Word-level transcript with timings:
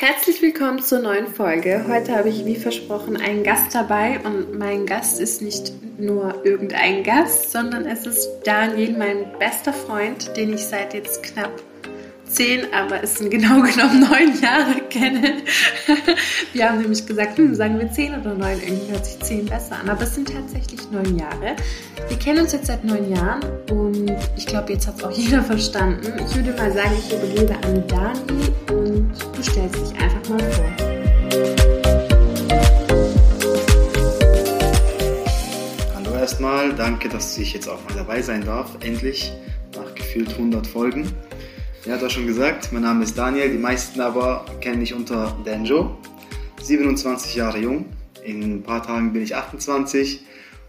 Herzlich 0.00 0.40
willkommen 0.42 0.80
zur 0.80 1.00
neuen 1.00 1.26
Folge. 1.26 1.84
Heute 1.88 2.14
habe 2.14 2.28
ich 2.28 2.44
wie 2.44 2.54
versprochen 2.54 3.16
einen 3.16 3.42
Gast 3.42 3.74
dabei 3.74 4.20
und 4.20 4.56
mein 4.56 4.86
Gast 4.86 5.18
ist 5.18 5.42
nicht 5.42 5.72
nur 5.98 6.44
irgendein 6.44 7.02
Gast, 7.02 7.50
sondern 7.50 7.84
es 7.84 8.06
ist 8.06 8.28
Daniel, 8.44 8.96
mein 8.96 9.36
bester 9.40 9.72
Freund, 9.72 10.36
den 10.36 10.54
ich 10.54 10.64
seit 10.64 10.94
jetzt 10.94 11.24
knapp 11.24 11.50
zehn, 12.28 12.72
aber 12.72 13.02
es 13.02 13.16
sind 13.16 13.30
genau 13.30 13.60
genommen 13.62 14.00
neun 14.00 14.40
Jahre 14.40 14.80
kenne. 14.90 15.42
Wir 16.52 16.68
haben 16.68 16.80
nämlich 16.80 17.06
gesagt, 17.06 17.38
hm, 17.38 17.54
sagen 17.54 17.78
wir 17.78 17.90
zehn 17.90 18.14
oder 18.14 18.34
neun, 18.34 18.60
irgendwie 18.60 18.92
hört 18.92 19.04
sich 19.04 19.18
zehn 19.20 19.46
besser 19.46 19.76
an, 19.80 19.88
aber 19.88 20.02
es 20.02 20.14
sind 20.14 20.32
tatsächlich 20.32 20.80
neun 20.90 21.18
Jahre. 21.18 21.56
Wir 22.08 22.18
kennen 22.18 22.40
uns 22.40 22.52
jetzt 22.52 22.66
seit 22.66 22.84
neun 22.84 23.10
Jahren 23.10 23.42
und 23.70 24.12
ich 24.36 24.46
glaube, 24.46 24.72
jetzt 24.72 24.86
hat 24.86 24.98
es 24.98 25.04
auch 25.04 25.10
jeder 25.16 25.42
verstanden. 25.42 26.12
Ich 26.26 26.34
würde 26.34 26.52
mal 26.52 26.72
sagen, 26.72 26.92
ich 26.98 27.12
übergebe 27.12 27.54
an 27.64 27.86
Dani 27.86 28.52
und 28.70 29.12
du 29.36 29.42
stellst 29.42 29.76
dich 29.76 30.00
einfach 30.00 30.28
mal 30.28 30.52
vor. 30.52 30.70
Hallo 35.94 36.16
erstmal, 36.16 36.74
danke, 36.74 37.08
dass 37.08 37.36
ich 37.38 37.52
jetzt 37.52 37.68
auch 37.68 37.82
mal 37.88 37.94
dabei 37.96 38.22
sein 38.22 38.44
darf, 38.44 38.70
endlich, 38.80 39.32
nach 39.76 39.94
gefühlt 39.94 40.30
100 40.30 40.66
Folgen. 40.66 41.12
Er 41.86 41.94
hat 41.94 42.02
auch 42.02 42.10
schon 42.10 42.26
gesagt, 42.26 42.72
mein 42.72 42.82
Name 42.82 43.04
ist 43.04 43.16
Daniel, 43.16 43.50
die 43.50 43.58
meisten 43.58 44.00
aber 44.00 44.44
kennen 44.60 44.80
mich 44.80 44.94
unter 44.94 45.36
Danjo. 45.44 45.96
27 46.60 47.36
Jahre 47.36 47.58
jung, 47.58 47.86
in 48.24 48.56
ein 48.56 48.62
paar 48.62 48.82
Tagen 48.82 49.12
bin 49.12 49.22
ich 49.22 49.36
28 49.36 50.24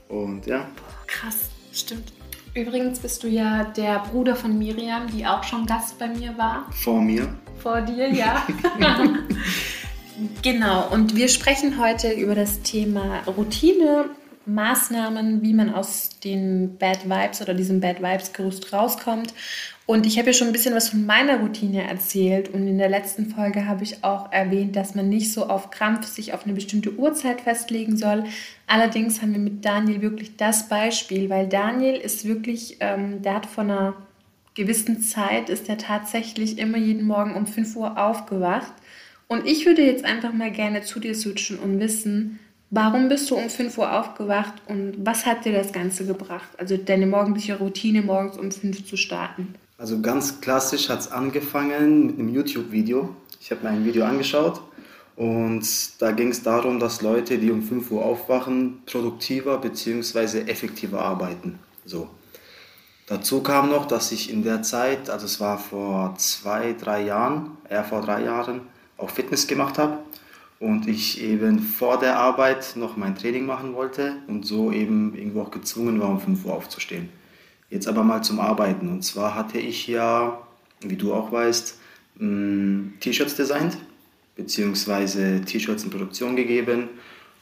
und 0.08 0.46
ja. 0.46 0.68
Krass, 1.08 1.50
stimmt. 1.74 2.14
Übrigens 2.54 3.00
bist 3.00 3.24
du 3.24 3.28
ja 3.28 3.64
der 3.64 4.04
Bruder 4.12 4.36
von 4.36 4.58
Miriam, 4.58 5.08
die 5.08 5.26
auch 5.26 5.44
schon 5.44 5.66
Gast 5.66 5.98
bei 5.98 6.08
mir 6.08 6.38
war. 6.38 6.68
Vor 6.72 7.02
mir. 7.02 7.28
Vor 7.58 7.82
dir, 7.82 8.10
ja. 8.14 8.46
genau, 10.44 10.90
und 10.90 11.16
wir 11.16 11.28
sprechen 11.28 11.82
heute 11.82 12.12
über 12.12 12.36
das 12.36 12.62
Thema 12.62 13.22
Routine, 13.26 14.06
Maßnahmen, 14.46 15.42
wie 15.42 15.54
man 15.54 15.74
aus 15.74 16.20
den 16.24 16.78
Bad 16.78 17.10
Vibes 17.10 17.42
oder 17.42 17.54
diesem 17.54 17.82
Bad 17.82 18.02
Vibes 18.02 18.32
Gerüst 18.32 18.72
rauskommt 18.72 19.34
und 19.90 20.06
ich 20.06 20.20
habe 20.20 20.28
ja 20.28 20.34
schon 20.34 20.46
ein 20.46 20.54
bisschen 20.54 20.76
was 20.76 20.90
von 20.90 21.08
meiner 21.08 21.40
Routine 21.40 21.82
erzählt 21.82 22.50
und 22.50 22.68
in 22.68 22.78
der 22.78 22.90
letzten 22.90 23.26
Folge 23.26 23.66
habe 23.66 23.84
ich 23.84 24.04
auch 24.04 24.32
erwähnt, 24.32 24.76
dass 24.76 24.94
man 24.94 25.10
nicht 25.10 25.34
so 25.34 25.48
auf 25.48 25.72
Krampf 25.72 26.06
sich 26.06 26.32
auf 26.32 26.44
eine 26.46 26.54
bestimmte 26.54 26.94
Uhrzeit 26.94 27.42
festlegen 27.42 27.98
soll. 27.98 28.26
Allerdings 28.68 29.20
haben 29.20 29.32
wir 29.32 29.40
mit 29.40 29.66
Daniel 29.66 30.04
wirklich 30.04 30.38
das 30.38 30.70
Beispiel, 30.70 31.28
weil 31.32 31.48
Daniel 31.48 31.96
ist 31.96 32.26
wirklich, 32.26 32.78
ähm, 32.82 33.24
der 33.24 33.34
hat 33.34 33.48
von 33.48 33.72
einer 33.72 33.96
gewissen 34.54 35.02
Zeit, 35.02 35.50
ist 35.50 35.68
er 35.68 35.80
tatsächlich 35.80 36.60
immer 36.60 36.78
jeden 36.78 37.08
Morgen 37.08 37.34
um 37.34 37.48
5 37.48 37.76
Uhr 37.76 37.98
aufgewacht. 37.98 38.72
Und 39.28 39.48
ich 39.48 39.66
würde 39.66 39.84
jetzt 39.84 40.06
einfach 40.06 40.34
mal 40.34 40.52
gerne 40.52 40.84
zu 40.84 41.00
dir 41.00 41.16
switchen 41.16 41.58
und 41.58 41.80
wissen, 41.80 42.38
Warum 42.72 43.10
bist 43.10 43.32
du 43.32 43.36
um 43.36 43.50
5 43.50 43.80
Uhr 43.80 43.92
aufgewacht 44.00 44.54
und 44.68 44.94
was 45.00 45.26
hat 45.26 45.44
dir 45.44 45.54
das 45.54 45.74
Ganze 45.74 46.06
gebracht? 46.06 46.50
Also 46.60 46.78
deine 46.78 47.08
morgendliche 47.08 47.58
Routine, 47.58 48.04
morgens 48.04 48.38
um 48.38 48.52
5 48.52 48.86
zu 48.86 48.96
starten. 48.96 49.56
Also 49.80 50.02
ganz 50.02 50.42
klassisch 50.42 50.90
hat 50.90 51.00
es 51.00 51.10
angefangen 51.10 52.08
mit 52.08 52.20
einem 52.20 52.28
YouTube-Video. 52.28 53.16
Ich 53.40 53.50
habe 53.50 53.64
mir 53.64 53.70
ein 53.70 53.86
Video 53.86 54.04
angeschaut 54.04 54.60
und 55.16 55.66
da 56.02 56.12
ging 56.12 56.32
es 56.32 56.44
darum, 56.44 56.82
dass 56.82 57.02
Leute, 57.02 57.38
die 57.38 57.50
um 57.50 57.64
5 57.64 57.90
Uhr 57.90 58.04
aufwachen, 58.04 58.82
produktiver 58.86 59.58
bzw. 59.58 60.42
effektiver 60.52 61.02
arbeiten. 61.02 61.60
So. 61.86 62.10
Dazu 63.08 63.42
kam 63.42 63.70
noch, 63.70 63.86
dass 63.86 64.12
ich 64.12 64.30
in 64.30 64.44
der 64.44 64.64
Zeit, 64.64 65.10
also 65.10 65.26
es 65.26 65.40
war 65.40 65.58
vor 65.58 66.14
zwei, 66.18 66.74
drei 66.74 67.06
Jahren, 67.06 67.52
eher 67.70 67.86
vor 67.86 68.02
drei 68.02 68.26
Jahren, 68.26 68.60
auch 68.98 69.10
Fitness 69.10 69.48
gemacht 69.48 69.78
habe 69.78 70.00
und 70.60 70.90
ich 70.90 71.22
eben 71.22 71.60
vor 71.60 71.98
der 71.98 72.20
Arbeit 72.20 72.74
noch 72.76 72.98
mein 72.98 73.16
Training 73.16 73.46
machen 73.46 73.74
wollte 73.76 74.18
und 74.28 74.46
so 74.46 74.74
eben 74.74 75.16
irgendwo 75.16 75.44
auch 75.44 75.52
gezwungen 75.52 76.02
war, 76.02 76.10
um 76.10 76.20
5 76.20 76.44
Uhr 76.44 76.54
aufzustehen. 76.54 77.18
Jetzt 77.70 77.88
aber 77.88 78.04
mal 78.04 78.24
zum 78.24 78.40
Arbeiten. 78.40 78.90
Und 78.90 79.04
zwar 79.04 79.36
hatte 79.36 79.60
ich 79.60 79.88
ja, 79.88 80.42
wie 80.82 80.96
du 80.96 81.14
auch 81.14 81.32
weißt, 81.32 81.78
T-Shirts 82.20 83.36
designt, 83.36 83.78
beziehungsweise 84.36 85.42
T-Shirts 85.42 85.84
in 85.84 85.90
Produktion 85.90 86.36
gegeben 86.36 86.90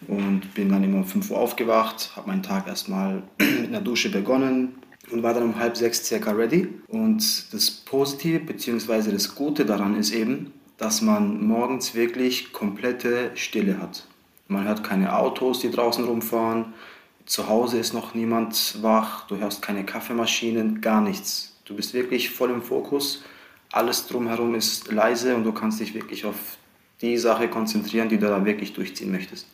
und 0.08 0.54
bin 0.54 0.70
dann 0.70 0.84
immer 0.84 0.98
um 0.98 1.06
5 1.06 1.32
Uhr 1.32 1.40
aufgewacht, 1.40 2.12
habe 2.16 2.28
meinen 2.28 2.44
Tag 2.44 2.68
erstmal 2.68 3.24
mit 3.40 3.68
einer 3.68 3.82
Dusche 3.82 4.10
begonnen 4.10 4.76
und 5.12 5.24
war 5.24 5.34
dann 5.34 5.44
um 5.44 5.60
halb 5.60 5.78
sechs 5.78 6.06
circa 6.06 6.32
ready. 6.32 6.68
Und 6.88 7.54
das 7.54 7.72
Positive 7.72 8.40
beziehungsweise 8.40 9.12
das 9.12 9.34
Gute 9.34 9.66
daran 9.66 9.96
ist 9.96 10.12
eben, 10.12 10.54
dass 10.78 11.02
man 11.02 11.46
morgens 11.46 11.96
wirklich 11.96 12.54
komplette 12.54 13.32
Stille 13.34 13.80
hat. 13.80 14.06
Man 14.48 14.66
hört 14.66 14.84
keine 14.84 15.18
Autos, 15.18 15.60
die 15.60 15.72
draußen 15.72 16.06
rumfahren, 16.06 16.74
zu 17.28 17.48
Hause 17.50 17.78
ist 17.78 17.94
noch 17.94 18.16
niemand 18.16 18.82
wach, 18.82 19.28
du 19.28 19.38
hörst 19.38 19.62
keine 19.62 19.86
Kaffeemaschinen, 19.86 20.82
gar 20.82 21.02
nichts. 21.02 21.56
Du 21.66 21.76
bist 21.76 21.94
wirklich 21.94 22.30
voll 22.30 22.50
im 22.50 22.62
Fokus, 22.62 23.22
alles 23.72 24.08
drumherum 24.08 24.56
ist 24.56 24.92
leise 24.92 25.36
und 25.36 25.44
du 25.44 25.52
kannst 25.52 25.82
dich 25.82 25.94
wirklich 25.94 26.26
auf 26.26 26.58
die 27.02 27.18
Sache 27.18 27.50
konzentrieren, 27.50 28.08
die 28.10 28.18
du 28.18 28.28
da 28.28 28.44
wirklich 28.46 28.74
durchziehen 28.74 29.12
möchtest. 29.12 29.46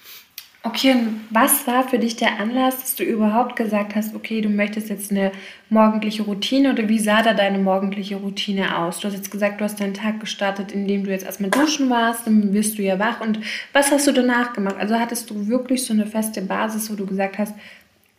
Okay, 0.65 0.93
und 0.93 1.25
was 1.29 1.67
war 1.67 1.85
für 1.89 1.99
dich 1.99 2.15
der 2.15 2.39
Anlass, 2.39 2.79
dass 2.79 2.95
du 2.95 3.03
überhaupt 3.03 3.57
gesagt 3.57 3.95
hast, 3.95 4.15
okay, 4.15 4.39
du 4.39 4.47
möchtest 4.47 4.87
jetzt 4.87 5.11
eine 5.11 5.33
morgendliche 5.69 6.23
Routine 6.23 6.71
oder 6.71 6.87
wie 6.87 6.99
sah 6.99 7.21
da 7.21 7.33
deine 7.33 7.59
morgendliche 7.59 8.15
Routine 8.15 8.77
aus? 8.77 9.01
Du 9.01 9.09
hast 9.09 9.13
jetzt 9.13 9.29
gesagt, 9.29 9.59
du 9.59 9.65
hast 9.65 9.81
deinen 9.81 9.93
Tag 9.93 10.21
gestartet, 10.21 10.71
indem 10.71 11.03
du 11.03 11.11
jetzt 11.11 11.25
erstmal 11.25 11.49
duschen 11.49 11.89
warst, 11.89 12.25
dann 12.27 12.53
wirst 12.53 12.77
du 12.77 12.81
ja 12.81 12.97
wach 12.97 13.19
und 13.19 13.39
was 13.73 13.91
hast 13.91 14.07
du 14.07 14.13
danach 14.13 14.53
gemacht? 14.53 14.77
Also 14.79 14.97
hattest 14.97 15.29
du 15.29 15.47
wirklich 15.49 15.85
so 15.85 15.91
eine 15.91 16.05
feste 16.05 16.41
Basis, 16.41 16.89
wo 16.89 16.95
du 16.95 17.05
gesagt 17.05 17.39
hast, 17.39 17.53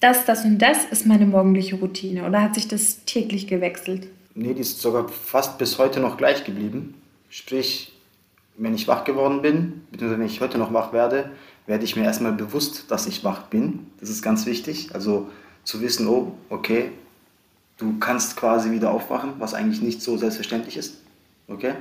das, 0.01 0.27
das 0.27 0.45
und 0.45 0.59
das 0.59 0.85
ist 0.85 1.07
meine 1.07 1.25
morgendliche 1.25 1.77
Routine 1.77 2.27
oder 2.27 2.43
hat 2.43 2.57
sich 2.57 2.69
das 2.69 3.07
täglich 3.07 3.47
gewechselt? 3.47 4.07
Nee, 4.35 4.53
die 4.53 4.61
ist 4.61 4.83
sogar 4.83 5.09
fast 5.09 5.57
bis 5.57 5.79
heute 5.79 5.99
noch 5.99 6.19
gleich 6.19 6.45
geblieben. 6.45 6.93
Sprich, 7.31 7.91
wenn 8.59 8.75
ich 8.75 8.87
wach 8.87 9.05
geworden 9.05 9.41
bin, 9.41 9.85
beziehungsweise 9.91 10.21
wenn 10.21 10.27
ich 10.27 10.41
heute 10.43 10.59
noch 10.59 10.75
wach 10.75 10.93
werde, 10.93 11.31
werde 11.67 11.85
ich 11.85 11.97
mir 11.97 12.05
erstmal 12.05 12.33
bewusst, 12.33 12.85
dass 12.89 13.07
ich 13.07 13.25
wach 13.25 13.43
bin. 13.45 13.87
Das 14.01 14.11
ist 14.11 14.23
ganz 14.23 14.47
wichtig. 14.47 14.95
Also 14.95 15.31
zu 15.65 15.81
wissen, 15.81 16.07
oh, 16.07 16.33
okay, 16.51 16.91
du 17.79 17.99
kannst 17.99 18.37
quasi 18.37 18.71
wieder 18.71 18.91
aufwachen, 18.91 19.35
was 19.39 19.55
eigentlich 19.55 19.81
nicht 19.81 20.03
so 20.03 20.17
selbstverständlich 20.17 20.77
ist. 20.77 20.99
Okay? 21.49 21.75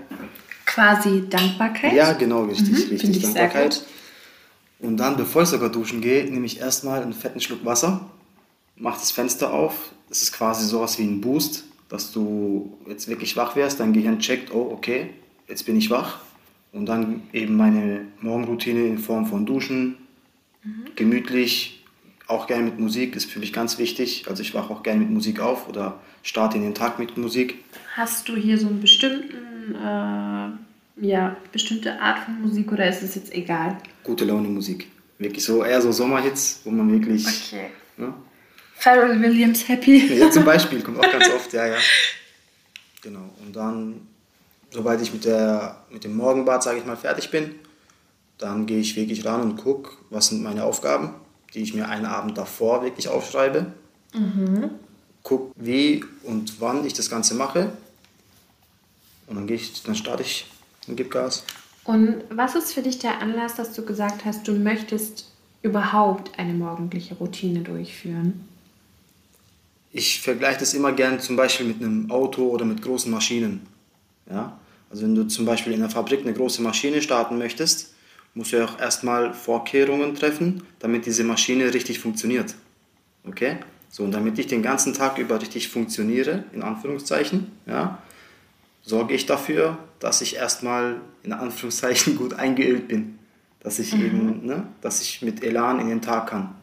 Quasi 0.66 1.28
Dankbarkeit? 1.30 1.94
Ja, 1.94 2.14
genau, 2.14 2.44
richtig, 2.44 2.86
mhm, 2.86 2.90
richtig. 2.92 3.22
Dankbarkeit. 3.22 3.84
Und 4.80 4.98
dann, 4.98 5.18
bevor 5.18 5.44
ich 5.44 5.50
sogar 5.50 5.70
duschen 5.70 6.02
gehe, 6.02 6.26
nehme 6.26 6.46
ich 6.46 6.60
erstmal 6.60 7.02
einen 7.02 7.14
fetten 7.14 7.40
Schluck 7.40 7.64
Wasser, 7.66 8.10
mache 8.76 9.00
das 9.00 9.12
Fenster 9.12 9.54
auf. 9.54 9.92
Das 10.10 10.22
ist 10.22 10.34
quasi 10.34 10.66
sowas 10.66 10.98
wie 11.00 11.04
ein 11.04 11.22
Boost, 11.22 11.66
dass 11.90 12.12
du 12.12 12.78
jetzt 12.88 13.08
wirklich 13.08 13.36
wach 13.36 13.56
wärst. 13.56 13.80
Dein 13.80 13.94
Gehirn 13.94 14.20
checkt, 14.20 14.54
oh, 14.54 14.72
okay, 14.72 15.10
jetzt 15.48 15.66
bin 15.66 15.78
ich 15.78 15.90
wach 15.90 16.20
und 16.74 16.88
dann 16.88 17.22
eben 17.32 17.56
meine 17.56 18.02
Morgenroutine 18.20 18.88
in 18.88 18.98
Form 18.98 19.26
von 19.26 19.46
Duschen, 19.46 19.96
mhm. 20.64 20.86
gemütlich, 20.96 21.86
auch 22.28 22.48
gerne 22.48 22.64
mit 22.64 22.80
Musik, 22.80 23.16
ist 23.16 23.32
für 23.32 23.40
mich 23.40 23.54
ganz 23.54 23.78
wichtig. 23.78 24.26
Also 24.28 24.42
ich 24.42 24.54
wache 24.54 24.74
auch 24.74 24.82
gerne 24.84 25.02
mit 25.02 25.12
Musik 25.12 25.40
auf 25.40 25.70
oder 25.70 26.00
starte 26.24 26.58
in 26.58 26.64
den 26.64 26.74
Tag 26.74 27.00
mit 27.00 27.16
Musik. 27.18 27.64
Hast 27.96 28.28
du 28.28 28.36
hier 28.36 28.58
so 28.58 28.68
einen 28.68 28.82
bestimmten, 28.82 29.76
äh, 29.76 31.06
ja, 31.06 31.38
bestimmte 31.52 32.00
Art 32.02 32.26
von 32.26 32.42
Musik 32.42 32.72
oder 32.72 32.90
ist 32.90 33.04
es 33.04 33.16
jetzt 33.16 33.34
egal? 33.34 33.78
Gute 34.04 34.26
Laune 34.26 34.48
Musik. 34.48 34.88
Wirklich 35.20 35.44
so, 35.44 35.64
eher 35.64 35.82
so 35.82 35.92
Sommerhits, 35.92 36.62
wo 36.64 36.72
man 36.72 36.92
wirklich... 36.92 37.26
Okay. 37.26 37.70
Ja? 37.98 38.14
Pharrell 38.76 39.22
Williams 39.22 39.68
Happy. 39.68 40.18
Ja, 40.18 40.32
zum 40.32 40.44
Beispiel, 40.44 40.82
kommt 40.82 40.98
auch 40.98 41.12
ganz 41.12 41.30
oft, 41.36 41.54
ja, 41.54 41.68
ja. 41.68 41.78
Genau. 43.02 43.30
Und 43.46 43.56
dann 43.56 44.08
sobald 44.74 45.02
ich 45.02 45.14
mit, 45.14 45.26
der, 45.26 45.78
mit 45.92 46.04
dem 46.04 46.18
Morgenbad, 46.18 46.64
sage 46.64 46.80
ich 46.80 46.86
mal, 46.86 46.98
fertig 46.98 47.30
bin, 47.32 47.52
dann 48.38 48.66
gehe 48.66 48.80
ich 48.80 48.96
wirklich 48.96 49.24
ran 49.24 49.42
und 49.42 49.56
gucke, 49.58 49.92
was 50.10 50.28
sind 50.28 50.42
meine 50.42 50.64
Aufgaben, 50.64 51.14
die 51.54 51.62
ich 51.62 51.74
mir 51.74 51.88
einen 51.88 52.06
Abend 52.06 52.38
davor 52.38 52.84
wirklich 52.84 53.08
aufschreibe. 53.08 53.68
Mhm. 54.14 54.72
Guck, 55.22 55.52
wie 55.56 56.04
und 56.24 56.60
wann 56.60 56.86
ich 56.86 56.94
das 56.94 57.10
Ganze 57.10 57.36
mache. 57.36 57.72
Und 59.28 59.36
dann, 59.36 59.48
gehe 59.48 59.56
ich, 59.56 59.84
dann 59.84 59.96
starte 59.96 60.24
ich 60.24 60.52
und 60.88 60.98
gebe 60.98 61.10
Gas. 61.10 61.44
Und 61.86 62.24
was 62.30 62.56
ist 62.56 62.74
für 62.74 62.82
dich 62.82 63.00
der 63.00 63.22
Anlass, 63.22 63.56
dass 63.56 63.74
du 63.74 63.86
gesagt 63.86 64.26
hast, 64.26 64.48
du 64.48 64.54
möchtest 64.54 65.32
überhaupt 65.62 66.38
eine 66.38 66.54
morgendliche 66.54 67.16
Routine 67.16 67.62
durchführen? 67.62 68.48
Ich 69.92 70.22
vergleiche 70.22 70.60
das 70.60 70.74
immer 70.74 70.92
gern 70.92 71.20
zum 71.20 71.36
Beispiel 71.36 71.68
mit 71.68 71.82
einem 71.82 72.10
Auto 72.10 72.50
oder 72.50 72.66
mit 72.66 72.82
großen 72.82 73.12
Maschinen. 73.12 73.66
Ja? 74.30 74.58
Also 74.94 75.06
wenn 75.06 75.16
du 75.16 75.24
zum 75.24 75.46
Beispiel 75.46 75.74
in 75.74 75.80
der 75.80 75.90
Fabrik 75.90 76.22
eine 76.22 76.34
große 76.34 76.62
Maschine 76.62 77.02
starten 77.02 77.40
möchtest, 77.40 77.96
musst 78.36 78.52
du 78.52 78.58
ja 78.58 78.66
auch 78.66 78.80
erstmal 78.80 79.34
Vorkehrungen 79.34 80.14
treffen, 80.14 80.62
damit 80.78 81.08
diese 81.08 81.24
Maschine 81.24 81.74
richtig 81.74 81.98
funktioniert. 81.98 82.54
Okay? 83.28 83.58
So, 83.90 84.04
und 84.04 84.12
damit 84.12 84.38
ich 84.38 84.46
den 84.46 84.62
ganzen 84.62 84.94
Tag 84.94 85.18
über 85.18 85.42
richtig 85.42 85.70
funktioniere, 85.70 86.44
in 86.54 86.62
Anführungszeichen, 86.62 87.52
ja, 87.66 88.04
sorge 88.84 89.16
ich 89.16 89.26
dafür, 89.26 89.80
dass 89.98 90.22
ich 90.22 90.36
erstmal 90.36 91.02
in 91.24 91.34
Anführungszeichen 91.34 92.16
gut 92.16 92.36
eingeölt 92.36 92.88
bin. 92.88 93.18
Dass 93.62 93.80
ich 93.80 93.96
mhm. 93.96 94.06
eben, 94.06 94.46
ne, 94.46 94.68
dass 94.82 95.02
ich 95.02 95.24
mit 95.24 95.44
Elan 95.44 95.80
in 95.80 95.90
den 95.90 96.04
Tag 96.04 96.28
kann. 96.28 96.54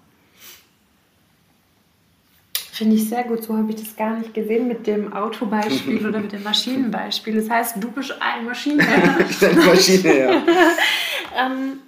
Finde 2.81 2.97
ich 2.97 3.11
sehr 3.11 3.25
gut. 3.25 3.45
So 3.45 3.55
habe 3.55 3.69
ich 3.69 3.77
das 3.77 3.95
gar 3.95 4.17
nicht 4.17 4.33
gesehen 4.33 4.67
mit 4.67 4.87
dem 4.87 5.13
Autobeispiel 5.13 6.07
oder 6.09 6.19
mit 6.19 6.33
dem 6.33 6.43
Maschinenbeispiel. 6.43 7.35
Das 7.37 7.51
heißt, 7.51 7.77
du 7.79 7.91
bist 7.91 8.15
eine 8.21 8.43
Maschine. 8.43 8.83
ich 9.29 9.39
bin 9.39 9.51
eine 9.51 9.61
Maschine, 9.61 10.19
ja. 10.19 10.31
ähm, 11.39 11.81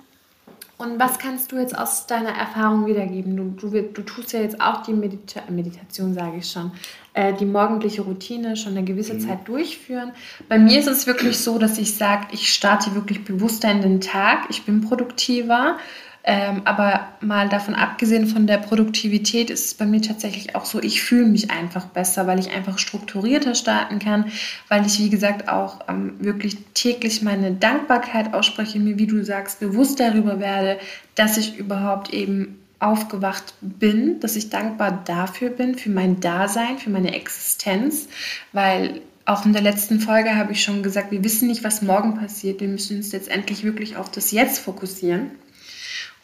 und 0.77 1.01
was 1.01 1.19
kannst 1.19 1.51
du 1.51 1.57
jetzt 1.57 1.79
aus 1.79 2.07
deiner 2.07 2.33
Erfahrung 2.33 2.85
wiedergeben? 2.85 3.39
Du, 3.39 3.71
du, 3.71 3.83
du 3.85 4.03
tust 4.03 4.35
ja 4.35 4.41
jetzt 4.41 4.61
auch 4.61 4.83
die 4.83 4.93
Medita 4.93 5.41
Meditation, 5.49 6.13
sage 6.13 6.37
ich 6.41 6.51
schon, 6.51 6.73
äh, 7.15 7.33
die 7.33 7.47
morgendliche 7.47 8.03
Routine 8.03 8.55
schon 8.59 8.77
eine 8.77 8.85
gewisse 8.85 9.15
mhm. 9.15 9.21
Zeit 9.21 9.49
durchführen. 9.49 10.13
Bei 10.51 10.59
mir 10.59 10.79
ist 10.79 10.89
es 10.89 11.07
wirklich 11.07 11.39
so, 11.39 11.57
dass 11.59 11.79
ich 11.79 11.95
sage, 11.95 12.27
ich 12.33 12.53
starte 12.53 12.95
wirklich 12.95 13.25
bewusster 13.25 13.71
in 13.71 13.81
den 13.81 14.03
Tag, 14.03 14.41
ich 14.51 14.67
bin 14.67 14.83
produktiver 14.83 15.79
ähm, 16.25 16.63
aber 16.65 17.09
mal 17.21 17.49
davon 17.49 17.75
abgesehen 17.75 18.27
von 18.27 18.47
der 18.47 18.59
Produktivität 18.59 19.51
ist 19.51 19.67
es 19.67 19.75
bei 19.75 19.87
mir 19.87 20.01
tatsächlich 20.01 20.55
auch 20.55 20.65
so, 20.65 20.81
ich 20.81 21.03
fühle 21.03 21.27
mich 21.27 21.51
einfach 21.51 21.87
besser, 21.87 22.27
weil 22.29 22.39
ich 22.39 22.53
einfach 22.53 22.79
strukturierter 22.79 23.57
starten 23.57 23.99
kann, 23.99 24.27
weil 24.69 24.87
ich, 24.87 25.01
wie 25.01 25.11
gesagt, 25.11 25.49
auch 25.49 25.81
ähm, 25.89 26.15
wirklich 26.21 26.59
täglich 26.75 27.23
meine 27.23 27.53
Dankbarkeit 27.53 28.35
ausspreche, 28.35 28.79
mir, 28.79 28.99
wie 28.99 29.09
du 29.09 29.25
sagst, 29.25 29.59
bewusst 29.59 29.99
darüber 29.99 30.39
werde, 30.39 30.79
dass 31.17 31.39
ich 31.39 31.59
überhaupt 31.59 32.13
eben 32.13 32.59
aufgewacht 32.79 33.55
bin, 33.61 34.21
dass 34.21 34.37
ich 34.37 34.51
dankbar 34.51 35.03
dafür 35.05 35.51
bin, 35.51 35.77
für 35.77 35.91
mein 35.91 36.21
Dasein, 36.21 36.79
für 36.79 36.91
meine 36.91 37.15
Existenz, 37.15 38.09
weil 38.53 39.01
auch 39.25 39.47
in 39.47 39.53
der 39.53 39.63
letzten 39.63 40.01
Folge 40.01 40.35
habe 40.37 40.53
ich 40.53 40.63
schon 40.63 40.83
gesagt, 40.83 41.13
wir 41.13 41.23
wissen 41.23 41.47
nicht, 41.49 41.63
was 41.63 41.83
morgen 41.83 42.17
passiert. 42.17 42.61
Wir 42.61 42.67
müssen 42.67 42.97
uns 42.97 43.13
jetzt 43.13 43.29
endlich 43.29 43.63
wirklich 43.63 43.97
auf 43.97 44.11
das 44.11 44.33
Jetzt 44.33 44.59
fokussieren. 44.59 45.31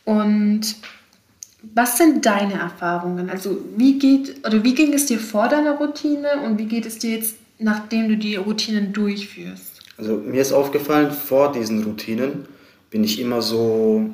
Und 0.08 0.62
was 1.74 1.98
sind 1.98 2.24
deine 2.24 2.54
Erfahrungen? 2.54 3.28
Also 3.28 3.58
wie 3.76 3.98
geht 3.98 4.46
oder 4.46 4.64
wie 4.64 4.74
ging 4.74 4.94
es 4.94 5.04
dir 5.04 5.18
vor 5.18 5.48
deiner 5.48 5.72
Routine 5.72 6.40
und 6.46 6.58
wie 6.58 6.64
geht 6.64 6.86
es 6.86 6.98
dir 6.98 7.10
jetzt, 7.10 7.36
nachdem 7.58 8.08
du 8.08 8.16
die 8.16 8.36
Routinen 8.36 8.94
durchführst? 8.94 9.82
Also 9.98 10.16
mir 10.16 10.40
ist 10.40 10.54
aufgefallen, 10.54 11.10
vor 11.10 11.52
diesen 11.52 11.82
Routinen 11.82 12.46
bin 12.88 13.04
ich 13.04 13.20
immer 13.20 13.42
so 13.42 14.08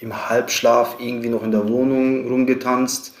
im 0.00 0.28
Halbschlaf 0.30 0.98
irgendwie 1.00 1.30
noch 1.30 1.42
in 1.42 1.50
der 1.50 1.68
Wohnung 1.68 2.28
rumgetanzt, 2.28 3.14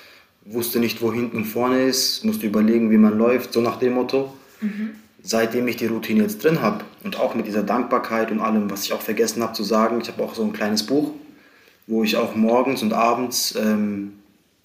wusste 0.44 0.78
nicht, 0.78 1.02
wo 1.02 1.12
hinten 1.12 1.38
und 1.38 1.46
vorne 1.46 1.82
ist, 1.82 2.24
musste 2.24 2.46
überlegen, 2.46 2.92
wie 2.92 2.96
man 2.96 3.18
läuft, 3.18 3.52
so 3.52 3.60
nach 3.60 3.80
dem 3.80 3.94
Motto. 3.94 4.32
Mhm. 4.60 4.90
Seitdem 5.20 5.66
ich 5.66 5.78
die 5.78 5.86
Routine 5.86 6.22
jetzt 6.22 6.44
drin 6.44 6.62
habe 6.62 6.84
und 7.02 7.18
auch 7.18 7.34
mit 7.34 7.48
dieser 7.48 7.64
Dankbarkeit 7.64 8.30
und 8.30 8.38
allem, 8.38 8.70
was 8.70 8.84
ich 8.84 8.92
auch 8.92 9.02
vergessen 9.02 9.42
habe 9.42 9.54
zu 9.54 9.64
sagen, 9.64 10.00
ich 10.00 10.06
habe 10.06 10.22
auch 10.22 10.36
so 10.36 10.44
ein 10.44 10.52
kleines 10.52 10.84
Buch, 10.84 11.10
wo 11.86 12.02
ich 12.02 12.16
auch 12.16 12.34
morgens 12.34 12.82
und 12.82 12.92
abends 12.92 13.54
ähm, 13.56 14.14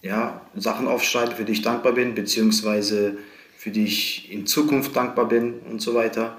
ja, 0.02 0.42
Sachen 0.56 0.88
aufschreibe, 0.88 1.36
für 1.36 1.46
die 1.46 1.54
ich 1.54 1.62
dankbar 1.62 1.94
bin, 1.94 2.16
beziehungsweise 2.16 3.18
für 3.58 3.72
die 3.72 3.86
ich 3.86 4.32
in 4.32 4.48
Zukunft 4.48 4.96
dankbar 4.96 5.28
bin 5.28 5.56
und 5.70 5.82
so 5.82 5.94
weiter. 5.94 6.38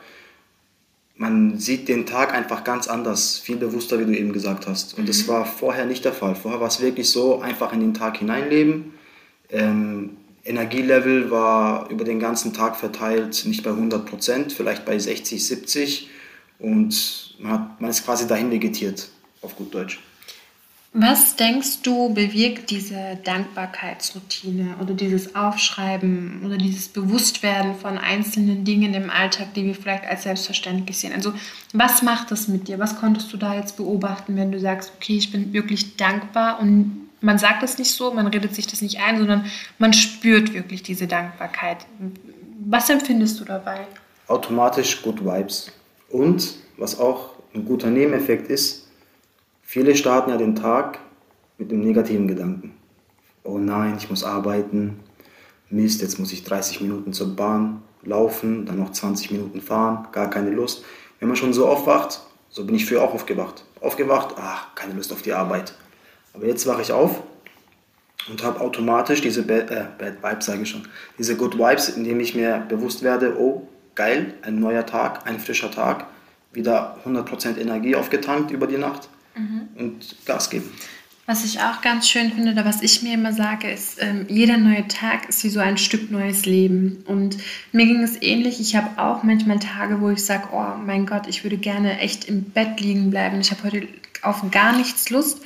Man 1.17 1.59
sieht 1.59 1.88
den 1.88 2.06
Tag 2.06 2.32
einfach 2.32 2.65
ganz 2.65 2.88
anders, 2.88 3.38
viel 3.38 3.56
bewusster, 3.56 3.99
wie 4.00 4.06
du 4.06 4.17
eben 4.17 4.32
gesagt 4.32 4.67
hast. 4.67 4.97
Und 4.97 5.03
mhm. 5.03 5.09
das 5.09 5.29
war 5.29 5.44
vorher 5.44 5.85
nicht 5.85 6.06
der 6.06 6.15
Fall. 6.15 6.35
Vorher 6.35 6.61
war 6.61 6.69
es 6.69 6.81
wirklich 6.81 7.11
so, 7.11 7.41
einfach 7.41 7.75
in 7.75 7.81
den 7.81 7.93
Tag 7.93 8.17
hineinleben. 8.17 8.94
Ähm, 9.50 10.17
Energielevel 10.44 11.31
war 11.31 11.91
über 11.91 12.05
den 12.05 12.19
ganzen 12.19 12.55
Tag 12.55 12.76
verteilt 12.76 13.44
nicht 13.44 13.62
bei 13.62 13.71
100 13.71 14.06
Prozent, 14.06 14.53
vielleicht 14.55 14.87
bei 14.87 14.99
60, 14.99 15.47
70. 15.47 16.09
Und 16.59 17.37
man, 17.38 17.53
hat, 17.53 17.81
man 17.83 17.91
ist 17.91 18.06
quasi 18.06 18.26
dahin 18.26 18.50
vegetiert, 18.50 19.11
auf 19.43 19.56
gut 19.56 19.75
Deutsch. 19.75 20.00
Was 20.93 21.37
denkst 21.37 21.83
du, 21.83 22.13
bewirkt 22.13 22.71
diese 22.71 23.17
Dankbarkeitsroutine 23.23 24.75
oder 24.81 24.95
dieses 24.95 25.37
Aufschreiben 25.37 26.43
oder 26.45 26.57
dieses 26.57 26.89
Bewusstwerden 26.89 27.77
von 27.77 27.97
einzelnen 27.97 28.65
Dingen 28.65 28.93
im 28.95 29.09
Alltag, 29.09 29.55
die 29.55 29.67
wir 29.67 29.77
vielleicht 29.77 30.05
als 30.05 30.25
selbstverständlich 30.25 30.99
sehen? 30.99 31.13
Also 31.13 31.33
was 31.73 32.03
macht 32.03 32.33
das 32.33 32.49
mit 32.49 32.67
dir? 32.67 32.81
Was 32.81 32.99
konntest 32.99 33.33
du 33.33 33.37
da 33.37 33.55
jetzt 33.55 33.77
beobachten, 33.77 34.35
wenn 34.35 34.51
du 34.51 34.59
sagst, 34.59 34.93
okay, 34.97 35.17
ich 35.17 35.31
bin 35.31 35.53
wirklich 35.53 35.97
dankbar 35.97 36.59
und 36.59 37.09
man 37.21 37.39
sagt 37.39 37.63
das 37.63 37.79
nicht 37.79 37.93
so, 37.93 38.13
man 38.13 38.27
redet 38.27 38.57
sich 38.57 38.67
das 38.67 38.83
nicht 38.83 39.01
ein, 39.01 39.19
sondern 39.19 39.45
man 39.79 39.93
spürt 39.93 40.55
wirklich 40.55 40.83
diese 40.83 41.07
Dankbarkeit. 41.07 41.87
Was 42.67 42.91
empfindest 42.91 43.39
du 43.39 43.45
dabei? 43.45 43.87
Automatisch 44.27 45.03
Good 45.03 45.25
Vibes. 45.25 45.71
Und 46.09 46.55
was 46.79 46.99
auch 46.99 47.31
ein 47.55 47.65
guter 47.65 47.91
Nebeneffekt 47.91 48.51
ist, 48.51 48.90
Viele 49.73 49.95
starten 49.95 50.31
ja 50.31 50.37
den 50.37 50.57
Tag 50.57 50.99
mit 51.57 51.71
dem 51.71 51.79
negativen 51.79 52.27
Gedanken. 52.27 52.75
Oh 53.45 53.57
nein, 53.57 53.95
ich 53.97 54.11
muss 54.11 54.25
arbeiten. 54.25 54.99
Mist, 55.69 56.03
jetzt 56.03 56.19
muss 56.19 56.33
ich 56.33 56.43
30 56.43 56.81
Minuten 56.81 57.13
zur 57.13 57.37
Bahn 57.37 57.81
laufen, 58.03 58.67
dann 58.67 58.81
noch 58.81 58.91
20 58.91 59.31
Minuten 59.31 59.61
fahren, 59.61 60.09
gar 60.11 60.29
keine 60.29 60.51
Lust. 60.51 60.85
Wenn 61.21 61.29
man 61.29 61.37
schon 61.37 61.53
so 61.53 61.69
aufwacht, 61.69 62.21
so 62.49 62.67
bin 62.67 62.75
ich 62.75 62.85
früher 62.85 63.01
auch 63.01 63.15
aufgewacht. 63.15 63.65
Aufgewacht, 63.81 64.35
ach, 64.41 64.75
keine 64.75 64.95
Lust 64.95 65.13
auf 65.13 65.23
die 65.23 65.33
Arbeit. 65.33 65.73
Aber 66.35 66.47
jetzt 66.47 66.67
wache 66.67 66.83
ich 66.83 66.91
auf 66.91 67.23
und 68.29 68.43
habe 68.43 68.61
automatisch 68.61 69.21
diese 69.21 69.45
Bad, 69.45 69.71
äh, 69.71 69.85
Bad 69.97 70.21
Vibes, 70.21 70.47
sage 70.47 70.63
ich 70.63 70.69
schon, 70.69 70.83
diese 71.17 71.37
Good 71.37 71.57
Vibes, 71.57 71.91
indem 71.91 72.19
ich 72.19 72.35
mir 72.35 72.67
bewusst 72.69 73.05
werde, 73.05 73.37
oh, 73.39 73.69
geil, 73.95 74.35
ein 74.43 74.59
neuer 74.59 74.85
Tag, 74.85 75.29
ein 75.29 75.39
frischer 75.39 75.71
Tag, 75.71 76.07
wieder 76.53 76.97
100% 77.07 77.57
Energie 77.57 77.95
aufgetankt 77.95 78.51
über 78.51 78.67
die 78.67 78.77
Nacht 78.77 79.09
mhm. 79.35 79.69
und 79.77 80.17
Gas 80.27 80.50
geben. 80.50 80.71
Was 81.31 81.44
ich 81.44 81.61
auch 81.61 81.81
ganz 81.81 82.09
schön 82.09 82.32
finde, 82.32 82.50
oder 82.50 82.65
was 82.65 82.82
ich 82.82 83.03
mir 83.03 83.15
immer 83.15 83.32
sage, 83.32 83.71
ist, 83.71 84.03
ähm, 84.03 84.27
jeder 84.29 84.56
neue 84.56 84.88
Tag 84.88 85.29
ist 85.29 85.44
wie 85.44 85.49
so 85.49 85.61
ein 85.61 85.79
Stück 85.79 86.11
neues 86.11 86.44
Leben. 86.44 87.05
Und 87.06 87.37
mir 87.71 87.87
ging 87.87 88.03
es 88.03 88.21
ähnlich. 88.21 88.59
Ich 88.59 88.75
habe 88.75 89.00
auch 89.00 89.23
manchmal 89.23 89.61
Tage, 89.61 90.00
wo 90.00 90.11
ich 90.11 90.25
sage, 90.25 90.49
oh 90.53 90.77
mein 90.85 91.06
Gott, 91.06 91.29
ich 91.29 91.44
würde 91.44 91.56
gerne 91.56 92.00
echt 92.00 92.25
im 92.25 92.43
Bett 92.43 92.81
liegen 92.81 93.11
bleiben. 93.11 93.41
Ich 93.41 93.53
habe 93.53 93.62
heute 93.62 93.87
auf 94.23 94.50
gar 94.50 94.77
nichts 94.77 95.09
Lust. 95.11 95.41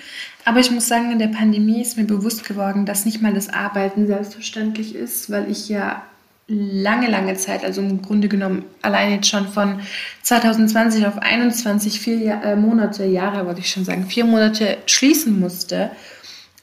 Aber 0.47 0.61
ich 0.61 0.71
muss 0.71 0.89
sagen, 0.89 1.13
in 1.13 1.19
der 1.19 1.29
Pandemie 1.29 1.83
ist 1.83 1.99
mir 1.99 2.05
bewusst 2.05 2.45
geworden, 2.45 2.87
dass 2.87 3.05
nicht 3.05 3.21
mal 3.21 3.35
das 3.35 3.51
Arbeiten 3.51 4.07
selbstverständlich 4.07 4.95
ist, 4.95 5.31
weil 5.31 5.51
ich 5.51 5.69
ja 5.69 6.03
lange, 6.47 7.09
lange 7.09 7.35
Zeit, 7.35 7.65
also 7.65 7.81
im 7.81 8.03
Grunde 8.03 8.29
genommen 8.29 8.65
allein 8.83 9.13
jetzt 9.13 9.29
schon 9.29 9.49
von 9.49 9.81
2020 10.23 11.07
auf 11.07 11.19
21, 11.19 12.01
vier 12.01 12.41
äh, 12.43 12.57
Monate, 12.57 13.05
Jahre, 13.05 13.47
wollte 13.47 13.61
ich 13.61 13.71
schon 13.71 13.85
sagen, 13.85 14.07
vier 14.07 14.25
Monate 14.25 14.79
schließen 14.87 15.41
musste. 15.41 15.91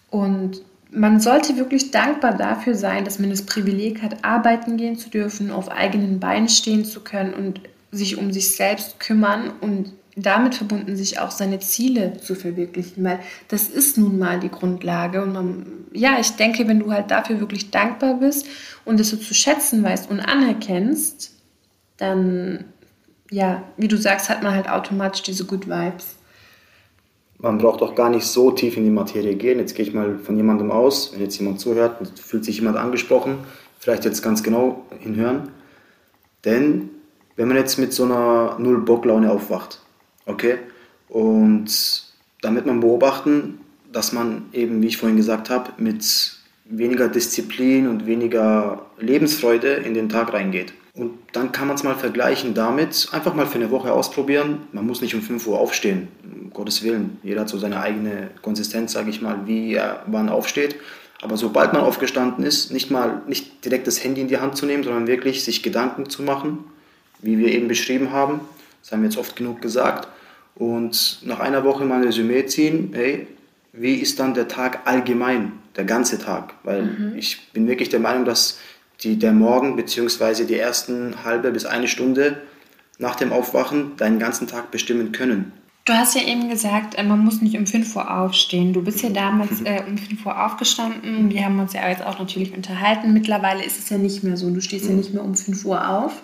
Und 0.10 0.62
man 0.92 1.20
sollte 1.20 1.58
wirklich 1.58 1.92
dankbar 1.92 2.36
dafür 2.36 2.76
sein, 2.76 3.06
dass 3.06 3.18
man 3.18 3.30
das 3.30 3.46
Privileg 3.46 4.02
hat, 4.02 4.24
arbeiten 4.24 4.78
gehen 4.78 4.98
zu 4.98 5.10
dürfen, 5.10 5.50
auf 5.50 5.72
eigenen 5.72 6.20
Beinen 6.20 6.50
stehen 6.50 6.86
zu 6.86 7.00
können 7.00 7.34
und 7.34 7.62
sich 7.92 8.18
um 8.18 8.32
sich 8.32 8.56
selbst 8.56 9.00
kümmern 9.00 9.52
und 9.62 9.94
damit 10.16 10.56
verbunden 10.56 10.96
sich 10.98 11.20
auch 11.20 11.32
seine 11.32 11.60
Ziele 11.60 12.18
zu 12.18 12.36
verwirklichen, 12.36 13.04
weil 13.04 13.20
das 13.48 13.68
ist 13.68 13.98
nun 13.98 14.20
mal 14.20 14.40
die 14.40 14.52
Grundlage. 14.52 15.24
Und 15.24 15.34
man, 15.34 15.66
ja, 15.94 16.20
ich 16.20 16.32
denke, 16.32 16.68
wenn 16.68 16.80
du 16.80 16.92
halt 16.92 17.12
dafür 17.12 17.40
wirklich 17.40 17.72
dankbar 17.72 18.16
bist 18.16 18.46
und 18.86 19.00
es 19.00 19.10
so 19.10 19.18
zu 19.18 19.34
schätzen 19.34 19.84
weißt 19.84 20.10
und 20.10 20.20
anerkennst, 20.20 21.34
dann, 21.98 22.66
ja, 23.30 23.64
wie 23.78 23.88
du 23.88 23.98
sagst, 23.98 24.30
hat 24.30 24.44
man 24.44 24.54
halt 24.54 24.70
automatisch 24.70 25.24
diese 25.24 25.46
Good 25.46 25.68
Vibes. 25.68 26.16
Man 27.38 27.58
braucht 27.58 27.82
auch 27.82 27.96
gar 27.96 28.10
nicht 28.10 28.26
so 28.26 28.52
tief 28.52 28.78
in 28.78 28.84
die 28.84 28.92
Materie 28.92 29.36
gehen. 29.36 29.60
Jetzt 29.60 29.76
gehe 29.76 29.86
ich 29.86 29.94
mal 29.94 30.20
von 30.20 30.38
jemandem 30.38 30.72
aus, 30.72 31.14
wenn 31.14 31.22
jetzt 31.22 31.40
jemand 31.40 31.60
zuhört, 31.60 32.08
fühlt 32.20 32.46
sich 32.46 32.58
jemand 32.58 32.78
angesprochen, 32.78 33.40
vielleicht 33.80 34.06
jetzt 34.06 34.22
ganz 34.22 34.44
genau 34.44 34.86
hinhören. 35.00 35.50
Denn 36.46 36.90
wenn 37.36 37.48
man 37.48 37.58
jetzt 37.58 37.80
mit 37.80 37.94
so 37.94 38.04
einer 38.04 38.58
Null-Bock-Laune 38.60 39.32
aufwacht, 39.32 39.82
Okay? 40.26 40.58
Und 41.10 42.04
damit 42.42 42.66
man 42.66 42.80
beobachten, 42.80 43.60
dass 43.92 44.14
man 44.14 44.46
eben, 44.54 44.82
wie 44.82 44.88
ich 44.88 44.98
vorhin 44.98 45.18
gesagt 45.18 45.50
habe, 45.50 45.72
mit 45.78 46.41
weniger 46.72 47.10
Disziplin 47.10 47.88
und 47.88 48.06
weniger 48.06 48.86
Lebensfreude 49.00 49.74
in 49.74 49.94
den 49.94 50.10
Tag 50.10 50.34
reingeht. 50.34 50.74
Und 50.94 51.20
dann 51.32 51.52
kann 51.52 51.68
man 51.68 51.76
es 51.76 51.84
mal 51.84 51.96
vergleichen 51.96 52.54
damit, 52.54 53.10
einfach 53.12 53.34
mal 53.34 53.48
für 53.48 53.56
eine 53.56 53.72
Woche 53.72 53.94
ausprobieren. 53.94 54.64
Man 54.74 54.86
muss 54.86 55.02
nicht 55.02 55.16
um 55.16 55.22
5 55.22 55.48
Uhr 55.48 55.60
aufstehen, 55.60 56.10
um 56.24 56.52
Gottes 56.52 56.84
Willen. 56.84 57.18
Jeder 57.24 57.42
hat 57.42 57.50
so 57.50 57.58
seine 57.58 57.80
eigene 57.82 58.30
Konsistenz, 58.42 58.92
sage 58.92 59.10
ich 59.10 59.22
mal, 59.22 59.40
wie 59.46 59.74
er 59.74 60.04
wann 60.08 60.30
aufsteht. 60.30 60.76
Aber 61.22 61.38
sobald 61.38 61.72
man 61.72 61.84
aufgestanden 61.84 62.44
ist, 62.44 62.72
nicht 62.72 62.92
mal 62.92 63.22
nicht 63.28 63.64
direkt 63.64 63.88
das 63.88 64.04
Handy 64.04 64.22
in 64.22 64.28
die 64.28 64.40
Hand 64.40 64.58
zu 64.58 64.66
nehmen, 64.66 64.84
sondern 64.84 65.08
wirklich 65.08 65.44
sich 65.44 65.64
Gedanken 65.64 66.10
zu 66.10 66.24
machen, 66.24 66.66
wie 67.22 67.38
wir 67.38 67.50
eben 67.50 67.68
beschrieben 67.68 68.12
haben. 68.12 68.42
Das 68.82 68.92
haben 68.92 69.02
wir 69.02 69.10
jetzt 69.10 69.20
oft 69.20 69.36
genug 69.36 69.62
gesagt 69.62 70.08
und 70.56 71.20
nach 71.24 71.40
einer 71.40 71.64
Woche 71.64 71.86
mal 71.86 72.00
ein 72.00 72.04
Resümee 72.04 72.46
ziehen, 72.48 72.92
hey, 72.94 73.28
wie 73.74 73.96
ist 73.96 74.20
dann 74.20 74.34
der 74.34 74.48
Tag 74.48 74.82
allgemein, 74.86 75.54
der 75.76 75.86
ganze 75.86 76.20
Tag? 76.20 76.54
Weil 76.64 76.84
mhm. 76.84 77.18
ich 77.18 77.52
bin 77.52 77.68
wirklich 77.68 77.90
der 77.90 78.00
Meinung, 78.00 78.26
dass 78.26 78.60
die, 79.04 79.18
der 79.18 79.34
Morgen 79.34 79.76
bzw. 79.76 80.46
die 80.46 80.58
ersten 80.58 81.24
halbe 81.24 81.52
bis 81.52 81.66
eine 81.66 81.88
Stunde 81.88 82.42
nach 83.00 83.16
dem 83.16 83.34
Aufwachen 83.34 83.98
deinen 83.98 84.20
ganzen 84.20 84.48
Tag 84.48 84.72
bestimmen 84.72 85.12
können. 85.12 85.54
Du 85.86 85.94
hast 85.94 86.16
ja 86.16 86.22
eben 86.22 86.48
gesagt, 86.48 86.96
äh, 86.96 87.04
man 87.04 87.20
muss 87.20 87.42
nicht 87.42 87.58
um 87.58 87.66
5 87.66 87.96
Uhr 87.96 88.20
aufstehen. 88.20 88.72
Du 88.72 88.84
bist 88.84 89.02
ja 89.02 89.10
damals 89.10 89.62
äh, 89.64 89.82
um 89.88 89.98
5 89.98 90.26
Uhr 90.26 90.46
aufgestanden. 90.46 91.32
Wir 91.32 91.44
haben 91.44 91.60
uns 91.60 91.74
ja 91.74 91.90
jetzt 91.90 92.06
auch 92.06 92.20
natürlich 92.20 92.56
unterhalten. 92.56 93.14
Mittlerweile 93.14 93.64
ist 93.64 93.80
es 93.80 93.90
ja 93.90 93.98
nicht 93.98 94.24
mehr 94.24 94.38
so. 94.38 94.50
Du 94.52 94.62
stehst 94.62 94.86
ja 94.86 94.94
nicht 94.94 95.14
mehr 95.14 95.24
um 95.24 95.36
5 95.36 95.66
Uhr 95.66 95.90
auf. 95.90 96.22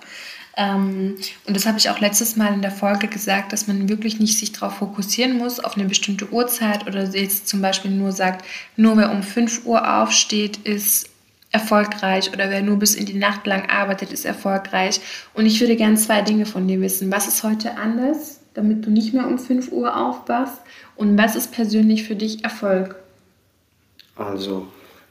Ähm, 0.58 1.16
und 1.46 1.56
das 1.56 1.68
habe 1.68 1.78
ich 1.78 1.90
auch 1.90 2.00
letztes 2.00 2.36
Mal 2.36 2.52
in 2.52 2.64
der 2.64 2.72
Folge 2.72 3.08
gesagt, 3.08 3.54
dass 3.54 3.68
man 3.68 3.88
wirklich 3.90 4.20
nicht 4.20 4.40
sich 4.40 4.52
darauf 4.52 4.78
fokussieren 4.78 5.38
muss, 5.38 5.60
auf 5.60 5.78
eine 5.78 5.86
bestimmte 5.86 6.32
Uhrzeit 6.32 6.88
oder 6.88 7.04
jetzt 7.04 7.48
zum 7.48 7.62
Beispiel 7.62 7.92
nur 7.92 8.12
sagt, 8.12 8.44
nur 8.76 8.98
wer 8.98 9.12
um 9.12 9.22
5 9.22 9.66
Uhr 9.66 10.02
aufsteht, 10.02 10.58
ist 10.58 11.12
erfolgreich 11.52 12.34
oder 12.34 12.50
wer 12.50 12.64
nur 12.64 12.78
bis 12.78 12.96
in 12.96 13.06
die 13.06 13.14
Nacht 13.14 13.46
lang 13.46 13.70
arbeitet, 13.70 14.12
ist 14.12 14.26
erfolgreich. 14.26 15.00
Und 15.36 15.46
ich 15.46 15.62
würde 15.62 15.76
gerne 15.76 15.96
zwei 15.96 16.24
Dinge 16.24 16.48
von 16.48 16.68
dir 16.68 16.82
wissen. 16.82 17.12
Was 17.12 17.28
ist 17.28 17.44
heute 17.44 17.78
anders, 17.78 18.40
damit 18.56 18.84
du 18.84 18.90
nicht 18.90 19.14
mehr 19.14 19.28
um 19.28 19.38
5 19.38 19.72
Uhr 19.72 19.96
aufwachst? 19.96 20.60
Und 20.96 21.20
was 21.20 21.36
ist 21.36 21.52
persönlich 21.52 22.04
für 22.04 22.16
dich 22.16 22.44
Erfolg? 22.44 22.96
Also, 24.16 24.68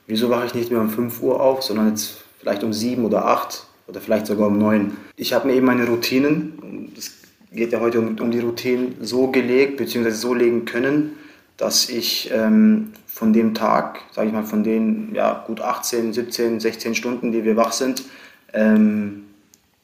wieso 0.09 0.29
wache 0.29 0.47
ich 0.47 0.55
nicht 0.55 0.73
mehr 0.73 0.81
um 0.81 0.91
5 0.91 1.23
Uhr 1.23 1.41
auf, 1.41 1.63
sondern 1.63 1.91
jetzt 1.91 2.17
vielleicht 2.41 2.65
um 2.65 2.73
7 2.73 3.05
oder 3.05 3.27
8 3.27 3.66
oder 3.89 4.01
vielleicht 4.01 4.27
sogar 4.27 4.49
um 4.49 4.59
9? 4.59 4.97
Ich 5.17 5.33
habe 5.33 5.49
mir 5.49 5.55
eben 5.55 5.67
meine 5.67 5.87
Routinen, 5.87 6.93
es 6.97 7.13
geht 7.53 7.73
ja 7.73 7.81
heute 7.81 8.01
um, 8.01 8.19
um 8.19 8.31
die 8.31 8.41
Routinen, 8.41 8.97
so 9.01 9.29
gelegt 9.29 9.77
bzw. 9.77 10.11
so 10.11 10.35
legen 10.35 10.65
können, 10.65 11.13
dass 11.57 11.89
ich 11.89 12.31
ähm, 12.33 12.93
von 13.07 13.33
dem 13.33 13.55
Tag, 13.55 14.01
sage 14.13 14.29
ich 14.29 14.33
mal, 14.35 14.45
von 14.45 14.63
den 14.63 15.15
ja, 15.15 15.45
gut 15.47 15.61
18, 15.61 16.13
17, 16.13 16.61
16 16.61 16.95
Stunden, 16.95 17.33
die 17.33 17.45
wir 17.45 17.57
wach 17.57 17.73
sind, 17.73 18.05
ähm, 18.53 19.25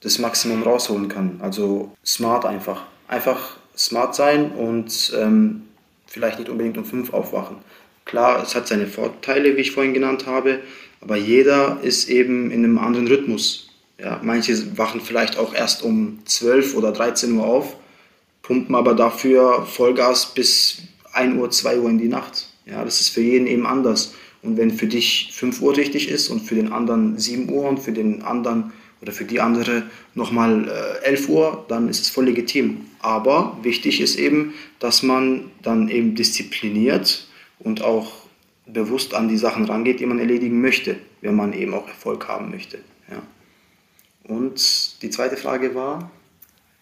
das 0.00 0.18
Maximum 0.18 0.62
rausholen 0.62 1.08
kann. 1.08 1.40
Also 1.40 1.92
smart 2.04 2.44
einfach. 2.44 2.84
Einfach 3.08 3.56
smart 3.76 4.14
sein 4.14 4.52
und 4.52 5.12
ähm, 5.18 5.62
vielleicht 6.06 6.38
nicht 6.38 6.50
unbedingt 6.50 6.76
um 6.76 6.84
5 6.84 7.12
aufwachen. 7.14 7.56
Klar, 8.04 8.42
es 8.42 8.54
hat 8.54 8.68
seine 8.68 8.86
Vorteile, 8.86 9.56
wie 9.56 9.62
ich 9.62 9.70
vorhin 9.70 9.94
genannt 9.94 10.26
habe, 10.26 10.60
aber 11.00 11.16
jeder 11.16 11.78
ist 11.82 12.10
eben 12.10 12.50
in 12.50 12.64
einem 12.64 12.78
anderen 12.78 13.06
Rhythmus. 13.06 13.71
Ja, 14.02 14.20
manche 14.22 14.76
wachen 14.76 15.00
vielleicht 15.00 15.38
auch 15.38 15.54
erst 15.54 15.82
um 15.82 16.18
12 16.24 16.74
oder 16.74 16.90
13 16.90 17.32
Uhr 17.36 17.46
auf, 17.46 17.76
pumpen 18.42 18.74
aber 18.74 18.94
dafür 18.94 19.64
Vollgas 19.64 20.34
bis 20.34 20.82
1 21.12 21.36
Uhr, 21.36 21.50
2 21.50 21.78
Uhr 21.78 21.88
in 21.88 21.98
die 21.98 22.08
Nacht. 22.08 22.48
Ja, 22.66 22.84
das 22.84 23.00
ist 23.00 23.10
für 23.10 23.20
jeden 23.20 23.46
eben 23.46 23.64
anders. 23.64 24.14
Und 24.42 24.56
wenn 24.56 24.72
für 24.72 24.88
dich 24.88 25.30
5 25.34 25.62
Uhr 25.62 25.76
richtig 25.76 26.08
ist 26.08 26.28
und 26.30 26.40
für 26.40 26.56
den 26.56 26.72
anderen 26.72 27.16
7 27.16 27.48
Uhr 27.48 27.68
und 27.68 27.78
für 27.78 27.92
den 27.92 28.22
anderen 28.22 28.72
oder 29.00 29.12
für 29.12 29.24
die 29.24 29.40
andere 29.40 29.84
nochmal 30.14 30.68
äh, 31.02 31.06
11 31.06 31.28
Uhr, 31.28 31.64
dann 31.68 31.88
ist 31.88 32.00
es 32.00 32.10
voll 32.10 32.24
legitim. 32.24 32.86
Aber 32.98 33.56
wichtig 33.62 34.00
ist 34.00 34.16
eben, 34.16 34.54
dass 34.80 35.04
man 35.04 35.50
dann 35.62 35.88
eben 35.88 36.16
diszipliniert 36.16 37.28
und 37.60 37.82
auch 37.82 38.22
bewusst 38.66 39.14
an 39.14 39.28
die 39.28 39.36
Sachen 39.36 39.64
rangeht, 39.64 40.00
die 40.00 40.06
man 40.06 40.18
erledigen 40.18 40.60
möchte, 40.60 40.96
wenn 41.20 41.36
man 41.36 41.52
eben 41.52 41.74
auch 41.74 41.86
Erfolg 41.86 42.26
haben 42.26 42.50
möchte. 42.50 42.78
Ja. 43.08 43.22
Und 44.24 45.02
die 45.02 45.10
zweite 45.10 45.36
Frage 45.36 45.74
war? 45.74 46.10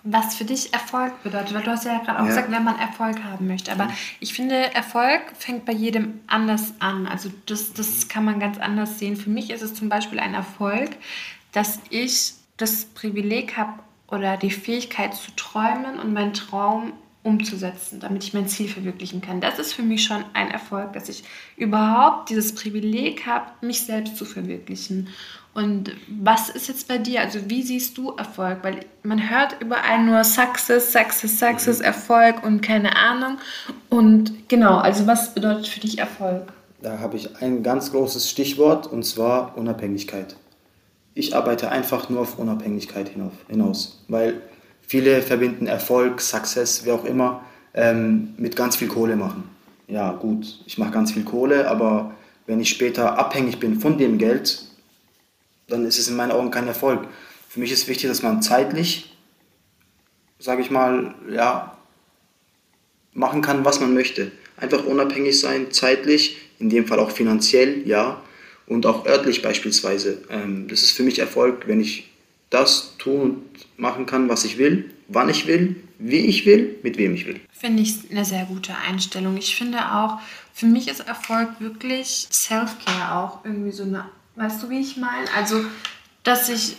was 0.03 0.35
für 0.35 0.45
dich 0.45 0.73
Erfolg 0.73 1.23
bedeutet. 1.23 1.55
Weil 1.55 1.63
du 1.63 1.71
hast 1.71 1.85
ja 1.85 1.99
gerade 1.99 2.19
auch 2.19 2.23
ja. 2.23 2.29
gesagt, 2.29 2.51
wenn 2.51 2.65
man 2.65 2.79
Erfolg 2.79 3.23
haben 3.23 3.47
möchte. 3.47 3.71
Aber 3.73 3.89
ich 4.19 4.33
finde, 4.33 4.75
Erfolg 4.75 5.21
fängt 5.39 5.65
bei 5.65 5.73
jedem 5.73 6.21
anders 6.27 6.75
an. 6.79 7.07
Also 7.07 7.31
das, 7.47 7.73
das 7.73 8.09
kann 8.09 8.25
man 8.25 8.41
ganz 8.41 8.59
anders 8.59 8.99
sehen. 8.99 9.17
Für 9.17 9.31
mich 9.31 9.51
ist 9.51 9.63
es 9.63 9.75
zum 9.75 9.89
Beispiel 9.89 10.19
ein 10.19 10.35
Erfolg, 10.35 10.91
dass 11.53 11.81
ich 11.91 12.35
das 12.57 12.87
Privileg 12.87 13.57
habe 13.57 13.81
oder 14.09 14.37
die 14.37 14.51
Fähigkeit 14.51 15.15
zu 15.15 15.35
träumen 15.37 15.99
und 16.01 16.13
meinen 16.13 16.33
Traum 16.33 16.93
umzusetzen, 17.23 18.01
damit 18.01 18.25
ich 18.25 18.33
mein 18.33 18.49
Ziel 18.49 18.69
verwirklichen 18.69 19.21
kann. 19.21 19.43
Das 19.43 19.59
ist 19.59 19.75
für 19.75 19.83
mich 19.83 20.05
schon 20.05 20.25
ein 20.33 20.51
Erfolg, 20.51 20.95
dass 20.95 21.11
ich 21.11 21.23
überhaupt 21.57 22.31
dieses 22.31 22.55
Privileg 22.55 23.27
habe, 23.27 23.51
mich 23.61 23.83
selbst 23.83 24.17
zu 24.17 24.25
verwirklichen. 24.25 25.09
Und 25.53 25.93
was 26.09 26.49
ist 26.49 26.69
jetzt 26.69 26.87
bei 26.87 26.99
dir? 26.99 27.21
Also 27.21 27.41
wie 27.49 27.63
siehst 27.63 27.99
du 27.99 28.13
Erfolg? 28.13 28.59
Weil 28.63 28.81
man 29.03 29.31
hört 29.31 29.57
überall 29.61 30.05
nur 30.05 30.23
Success, 30.23 30.93
Success, 30.93 31.39
Success, 31.39 31.79
mhm. 31.81 31.85
Erfolg 31.87 32.45
und 32.45 32.61
keine 32.61 32.97
Ahnung. 32.97 33.39
Und 33.89 34.49
genau, 34.49 34.79
also 34.79 35.07
was 35.07 35.35
bedeutet 35.35 35.67
für 35.67 35.81
dich 35.81 35.99
Erfolg? 35.99 36.53
Da 36.83 36.99
habe 37.01 37.17
ich 37.17 37.43
ein 37.43 37.63
ganz 37.63 37.91
großes 37.91 38.31
Stichwort 38.31 38.87
und 38.87 39.05
zwar 39.05 39.59
Unabhängigkeit. 39.59 40.37
Ich 41.15 41.35
arbeite 41.35 41.71
einfach 41.71 42.09
nur 42.09 42.21
auf 42.21 42.39
Unabhängigkeit 42.39 43.11
hinaus, 43.49 44.05
weil 44.09 44.41
viele 44.81 45.21
verbinden 45.21 45.67
Erfolg, 45.67 46.21
Success, 46.21 46.85
wie 46.87 46.93
auch 46.93 47.05
immer, 47.05 47.43
ähm, 47.75 48.35
mit 48.39 48.55
ganz 48.57 48.77
viel 48.77 48.89
Kohle 48.89 49.17
machen. 49.17 49.45
Ja 49.89 50.13
gut, 50.13 50.61
ich 50.67 50.79
mache 50.79 50.93
ganz 50.93 51.13
viel 51.13 51.25
Kohle, 51.25 51.69
aber 51.69 52.13
wenn 52.47 52.61
ich 52.61 52.71
später 52.71 53.19
abhängig 53.19 53.59
bin 53.59 53.81
von 53.81 53.99
dem 53.99 54.17
Geld, 54.17 54.70
dann 55.71 55.85
ist 55.85 55.99
es 55.99 56.09
in 56.09 56.17
meinen 56.17 56.33
Augen 56.33 56.51
kein 56.51 56.69
Erfolg. 56.69 57.07
Für 57.49 57.61
mich 57.61 57.73
ist 57.73 57.89
wichtig, 57.89 58.09
dass 58.09 58.23
man 58.23 58.43
zeitlich, 58.43 59.17
sage 60.39 60.63
ich 60.63 60.71
mal, 60.71 61.15
ja, 61.31 61.77
machen 63.13 63.43
kann, 63.43 63.65
was 63.65 63.81
man 63.81 63.95
möchte. 63.95 64.31
Einfach 64.57 64.85
unabhängig 64.85 65.41
sein, 65.41 65.73
zeitlich, 65.73 66.39
in 66.59 66.71
dem 66.71 66.87
Fall 66.87 66.99
auch 66.99 67.11
finanziell, 67.11 67.87
ja, 67.87 68.23
und 68.67 68.87
auch 68.87 69.07
örtlich 69.07 69.43
beispielsweise. 69.43 70.23
Ähm, 70.31 70.69
das 70.69 70.83
ist 70.83 70.93
für 70.93 71.03
mich 71.03 71.19
Erfolg, 71.19 71.67
wenn 71.67 71.81
ich 71.81 72.11
das 72.51 72.97
tun 72.99 73.21
und 73.21 73.79
machen 73.79 74.07
kann, 74.07 74.29
was 74.29 74.45
ich 74.45 74.59
will, 74.59 74.91
wann 75.09 75.29
ich 75.29 75.47
will, 75.47 75.77
wie 75.99 76.19
ich 76.27 76.47
will, 76.47 76.79
mit 76.83 76.99
wem 76.99 77.15
ich 77.15 77.27
will. 77.27 77.41
Finde 77.53 77.83
ich 77.83 78.11
eine 78.11 78.25
sehr 78.25 78.45
gute 78.45 78.75
Einstellung. 78.77 79.37
Ich 79.37 79.57
finde 79.57 79.79
auch, 79.93 80.19
für 80.53 80.67
mich 80.67 80.89
ist 80.89 81.01
Erfolg 81.01 81.49
wirklich 81.61 82.29
Self-Care 82.31 83.17
auch 83.17 83.45
irgendwie 83.45 83.73
so 83.73 83.83
eine 83.83 84.07
Weißt 84.37 84.63
du, 84.63 84.71
wie 84.71 84.81
ich 84.81 84.97
meine? 84.97 85.27
Also, 85.37 85.65
dass 86.23 86.49
ich 86.49 86.77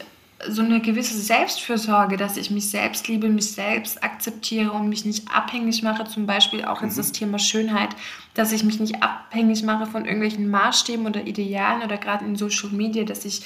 so 0.48 0.62
eine 0.62 0.79
gewisse 0.79 1.20
Selbstfürsorge, 1.20 2.17
dass 2.17 2.38
ich 2.38 2.50
mich 2.50 2.70
selbst 2.70 3.08
liebe, 3.08 3.29
mich 3.29 3.51
selbst 3.51 4.03
akzeptiere 4.03 4.72
und 4.72 4.89
mich 4.89 5.05
nicht 5.05 5.29
abhängig 5.31 5.84
mache, 5.84 6.05
zum 6.05 6.25
Beispiel 6.25 6.65
auch 6.65 6.81
jetzt 6.81 6.93
mhm. 6.93 7.01
das 7.01 7.12
Thema 7.12 7.39
Schönheit, 7.39 7.89
dass 8.34 8.51
ich 8.51 8.63
mich 8.63 8.79
nicht 8.79 9.03
abhängig 9.03 9.63
mache 9.63 9.86
von 9.86 10.05
irgendwelchen 10.05 10.50
Maßstäben 10.50 11.05
oder 11.05 11.27
Idealen 11.27 11.84
oder 11.84 11.98
gerade 11.98 12.25
in 12.25 12.36
Social 12.36 12.70
Media, 12.72 13.03
dass 13.03 13.25
ich 13.25 13.43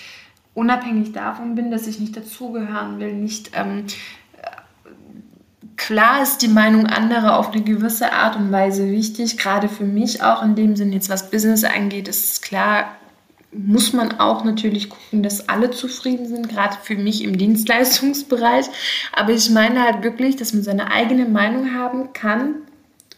unabhängig 0.53 1.11
davon 1.11 1.55
bin, 1.55 1.71
dass 1.71 1.87
ich 1.87 1.99
nicht 1.99 2.15
dazugehören 2.15 2.99
will, 2.99 3.13
nicht 3.13 3.51
ähm, 3.53 3.87
klar 5.75 6.21
ist 6.21 6.41
die 6.41 6.47
Meinung 6.47 6.87
anderer 6.87 7.37
auf 7.37 7.51
eine 7.51 7.61
gewisse 7.61 8.13
Art 8.13 8.37
und 8.37 8.51
Weise 8.51 8.89
wichtig, 8.89 9.37
gerade 9.37 9.67
für 9.67 9.83
mich 9.83 10.23
auch 10.23 10.41
in 10.41 10.55
dem 10.55 10.75
Sinn 10.75 10.93
jetzt 10.93 11.09
was 11.09 11.29
Business 11.29 11.63
angeht, 11.63 12.07
ist 12.07 12.33
es 12.33 12.41
klar, 12.41 12.95
muss 13.57 13.93
man 13.93 14.19
auch 14.19 14.43
natürlich 14.43 14.89
gucken, 14.89 15.23
dass 15.23 15.49
alle 15.49 15.71
zufrieden 15.71 16.27
sind, 16.27 16.49
gerade 16.49 16.75
für 16.83 16.95
mich 16.95 17.23
im 17.23 17.37
Dienstleistungsbereich. 17.37 18.65
Aber 19.13 19.31
ich 19.31 19.49
meine 19.49 19.83
halt 19.83 20.03
wirklich, 20.03 20.35
dass 20.35 20.53
man 20.53 20.63
seine 20.63 20.91
eigene 20.91 21.25
Meinung 21.25 21.73
haben 21.73 22.13
kann 22.13 22.55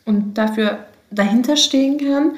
und 0.05 0.37
dafür 0.37 0.85
dahinter 1.09 1.57
stehen 1.57 1.97
kann 1.97 2.35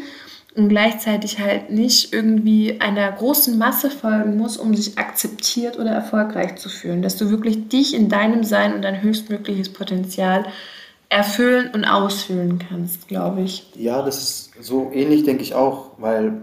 und 0.55 0.69
gleichzeitig 0.69 1.39
halt 1.39 1.69
nicht 1.69 2.13
irgendwie 2.13 2.81
einer 2.81 3.11
großen 3.11 3.57
Masse 3.57 3.89
folgen 3.89 4.37
muss, 4.37 4.57
um 4.57 4.75
sich 4.75 4.97
akzeptiert 4.97 5.77
oder 5.77 5.91
erfolgreich 5.91 6.55
zu 6.55 6.69
fühlen. 6.69 7.01
Dass 7.01 7.17
du 7.17 7.29
wirklich 7.29 7.69
dich 7.69 7.93
in 7.93 8.09
deinem 8.09 8.43
Sein 8.43 8.73
und 8.73 8.81
dein 8.81 9.01
höchstmögliches 9.01 9.69
Potenzial 9.69 10.45
erfüllen 11.09 11.71
und 11.73 11.85
ausfüllen 11.85 12.59
kannst, 12.59 13.07
glaube 13.07 13.41
ich. 13.41 13.65
Ja, 13.75 14.03
das 14.03 14.21
ist 14.21 14.51
so 14.61 14.91
ähnlich, 14.93 15.23
denke 15.23 15.43
ich 15.43 15.55
auch, 15.55 15.91
weil 15.97 16.41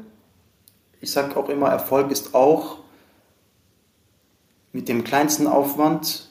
ich 1.01 1.11
sage 1.11 1.37
auch 1.37 1.49
immer, 1.49 1.69
Erfolg 1.69 2.11
ist 2.11 2.35
auch 2.35 2.79
mit 4.73 4.89
dem 4.89 5.05
kleinsten 5.05 5.47
Aufwand 5.47 6.29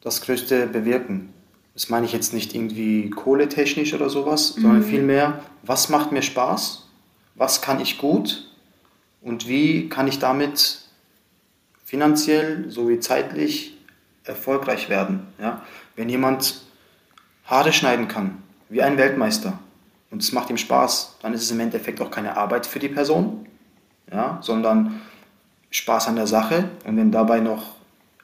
das 0.00 0.20
größte 0.22 0.66
bewirken. 0.66 1.32
Das 1.74 1.88
meine 1.88 2.06
ich 2.06 2.12
jetzt 2.12 2.34
nicht 2.34 2.54
irgendwie 2.54 3.10
kohletechnisch 3.10 3.94
oder 3.94 4.10
sowas, 4.10 4.56
mhm. 4.56 4.62
sondern 4.62 4.82
vielmehr, 4.84 5.42
was 5.62 5.88
macht 5.88 6.12
mir 6.12 6.22
Spaß, 6.22 6.88
was 7.34 7.62
kann 7.62 7.80
ich 7.80 7.98
gut 7.98 8.50
und 9.22 9.48
wie 9.48 9.88
kann 9.88 10.06
ich 10.06 10.18
damit 10.18 10.82
finanziell 11.84 12.70
sowie 12.70 13.00
zeitlich 13.00 13.76
erfolgreich 14.24 14.88
werden. 14.88 15.26
Ja? 15.40 15.62
Wenn 15.96 16.08
jemand 16.08 16.62
Haare 17.44 17.72
schneiden 17.72 18.08
kann, 18.08 18.42
wie 18.68 18.82
ein 18.82 18.96
Weltmeister, 18.98 19.58
und 20.10 20.22
es 20.22 20.32
macht 20.32 20.50
ihm 20.50 20.58
Spaß, 20.58 21.16
dann 21.22 21.32
ist 21.32 21.42
es 21.42 21.50
im 21.50 21.60
Endeffekt 21.60 22.00
auch 22.02 22.10
keine 22.10 22.36
Arbeit 22.36 22.66
für 22.66 22.78
die 22.78 22.90
Person, 22.90 23.46
ja, 24.12 24.38
sondern 24.42 25.00
Spaß 25.70 26.08
an 26.08 26.16
der 26.16 26.26
Sache 26.26 26.68
und 26.84 26.96
wenn 26.96 27.10
dabei 27.10 27.40
noch 27.40 27.76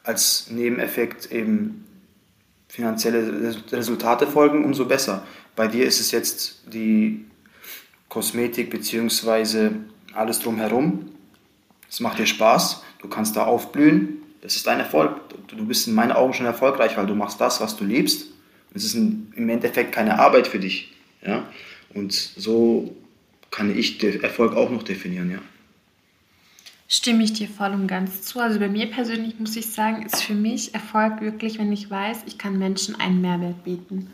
als 0.04 0.50
Nebeneffekt 0.50 1.30
eben 1.33 1.85
finanzielle 2.68 3.54
Resultate 3.73 4.26
folgen, 4.26 4.64
umso 4.64 4.85
besser. 4.85 5.23
Bei 5.57 5.66
dir 5.66 5.87
ist 5.87 6.00
es 6.00 6.11
jetzt 6.11 6.62
die 6.73 7.25
Kosmetik 8.09 8.71
bzw. 8.71 9.71
alles 10.14 10.40
drumherum. 10.40 11.11
Es 11.90 12.00
macht 12.00 12.18
dir 12.18 12.26
Spaß, 12.26 12.83
du 13.00 13.09
kannst 13.09 13.37
da 13.37 13.45
aufblühen 13.45 14.18
Das 14.42 14.57
ist 14.57 14.66
dein 14.66 14.78
Erfolg. 14.78 15.16
Du 15.49 15.66
bist 15.66 15.88
in 15.88 15.95
meinen 15.95 16.12
Augen 16.12 16.35
schon 16.35 16.47
erfolgreich, 16.47 16.97
weil 16.97 17.07
du 17.07 17.14
machst 17.14 17.40
das, 17.40 17.61
was 17.61 17.76
du 17.76 17.85
liebst. 17.85 18.26
Es 18.75 18.85
ist 18.85 18.95
im 18.95 19.49
Endeffekt 19.49 19.92
keine 19.92 20.18
Arbeit 20.18 20.47
für 20.47 20.59
dich. 20.59 20.92
Ja? 21.23 21.49
Und 21.95 22.12
so 22.12 22.95
kann 23.50 23.76
ich 23.76 23.99
den 23.99 24.23
Erfolg 24.23 24.54
auch 24.54 24.71
noch 24.71 24.83
definieren. 24.83 25.30
Ja? 25.30 25.38
Stimme 26.90 27.23
ich 27.23 27.35
dir 27.35 27.49
voll 27.49 27.73
und 27.73 27.87
ganz 27.87 28.23
zu. 28.23 28.40
Also 28.40 28.59
bei 28.59 28.68
mir 28.68 28.87
persönlich 28.87 29.38
muss 29.38 29.54
ich 29.57 29.71
sagen, 29.71 30.07
ist 30.07 30.23
für 30.23 30.35
mich 30.35 30.73
Erfolg 30.73 31.21
wirklich, 31.21 31.59
wenn 31.59 31.71
ich 31.71 31.90
weiß, 31.90 32.23
ich 32.26 32.38
kann 32.38 32.59
Menschen 32.59 32.99
einen 32.99 33.21
Mehrwert 33.21 33.62
bieten. 33.62 34.11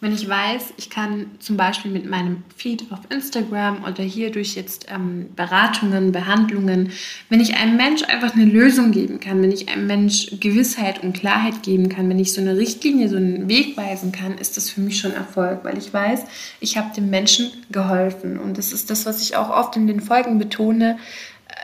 Wenn 0.00 0.12
ich 0.12 0.28
weiß, 0.28 0.74
ich 0.76 0.90
kann 0.90 1.30
zum 1.38 1.56
Beispiel 1.56 1.90
mit 1.90 2.04
meinem 2.04 2.42
Feed 2.54 2.84
auf 2.90 2.98
Instagram 3.10 3.84
oder 3.84 4.02
hier 4.02 4.30
durch 4.30 4.56
jetzt 4.56 4.86
ähm, 4.90 5.28
Beratungen, 5.36 6.12
Behandlungen, 6.12 6.90
wenn 7.30 7.40
ich 7.40 7.56
einem 7.56 7.76
Mensch 7.76 8.02
einfach 8.02 8.34
eine 8.34 8.44
Lösung 8.44 8.90
geben 8.90 9.20
kann, 9.20 9.40
wenn 9.40 9.52
ich 9.52 9.68
einem 9.68 9.86
Mensch 9.86 10.32
Gewissheit 10.38 11.02
und 11.02 11.14
Klarheit 11.14 11.62
geben 11.62 11.88
kann, 11.88 12.10
wenn 12.10 12.18
ich 12.18 12.34
so 12.34 12.40
eine 12.40 12.58
Richtlinie, 12.58 13.08
so 13.08 13.16
einen 13.16 13.48
Weg 13.48 13.76
weisen 13.76 14.12
kann, 14.12 14.36
ist 14.36 14.56
das 14.56 14.68
für 14.68 14.82
mich 14.82 14.98
schon 14.98 15.12
Erfolg, 15.12 15.60
weil 15.62 15.78
ich 15.78 15.94
weiß, 15.94 16.24
ich 16.60 16.76
habe 16.76 16.94
dem 16.94 17.08
Menschen 17.08 17.52
geholfen. 17.70 18.36
Und 18.36 18.58
das 18.58 18.72
ist 18.72 18.90
das, 18.90 19.06
was 19.06 19.22
ich 19.22 19.36
auch 19.36 19.48
oft 19.48 19.76
in 19.76 19.86
den 19.86 20.00
Folgen 20.00 20.38
betone 20.38 20.98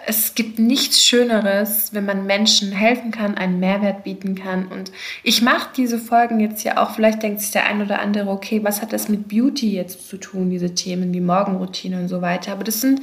es 0.07 0.35
gibt 0.35 0.59
nichts 0.59 1.03
Schöneres, 1.05 1.95
wenn 1.95 2.05
man 2.05 2.27
Menschen 2.27 2.73
helfen 2.73 3.11
kann, 3.11 3.37
einen 3.37 3.61
Mehrwert 3.61 4.05
bieten 4.05 4.35
kann. 4.35 4.67
Und 4.67 4.91
ich 5.23 5.43
mache 5.43 5.71
diese 5.77 5.99
Folgen 5.99 6.41
jetzt 6.41 6.65
ja 6.65 6.83
auch, 6.83 6.95
vielleicht 6.95 7.23
denkt 7.23 7.41
sich 7.41 7.51
der 7.51 7.67
ein 7.67 7.83
oder 7.83 8.01
andere, 8.01 8.31
okay, 8.31 8.63
was 8.65 8.83
hat 8.83 8.93
das 8.93 9.09
mit 9.09 9.29
Beauty 9.29 9.73
jetzt 9.73 10.09
zu 10.09 10.17
tun, 10.17 10.51
diese 10.51 10.75
Themen 10.75 11.13
wie 11.15 11.21
Morgenroutine 11.21 12.01
und 12.01 12.09
so 12.09 12.21
weiter. 12.21 12.53
Aber 12.53 12.65
das 12.65 12.81
sind 12.81 13.03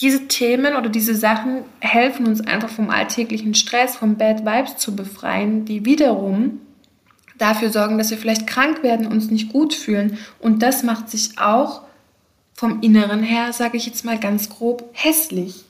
diese 0.00 0.28
Themen 0.28 0.76
oder 0.76 0.88
diese 0.88 1.14
Sachen 1.14 1.64
helfen 1.80 2.26
uns 2.26 2.40
einfach 2.40 2.68
vom 2.68 2.90
alltäglichen 2.90 3.54
Stress, 3.54 3.96
vom 3.96 4.16
Bad 4.16 4.46
Vibes 4.46 4.76
zu 4.76 4.94
befreien, 4.94 5.64
die 5.64 5.84
wiederum 5.84 6.60
dafür 7.36 7.70
sorgen, 7.70 7.98
dass 7.98 8.10
wir 8.10 8.18
vielleicht 8.18 8.46
krank 8.46 8.82
werden, 8.82 9.06
uns 9.06 9.30
nicht 9.30 9.52
gut 9.52 9.74
fühlen. 9.74 10.18
Und 10.38 10.62
das 10.62 10.82
macht 10.82 11.10
sich 11.10 11.38
auch 11.38 11.82
vom 12.54 12.80
Inneren 12.80 13.22
her, 13.22 13.52
sage 13.52 13.76
ich 13.76 13.86
jetzt 13.86 14.04
mal 14.04 14.18
ganz 14.18 14.48
grob, 14.48 14.88
hässlich. 14.92 15.64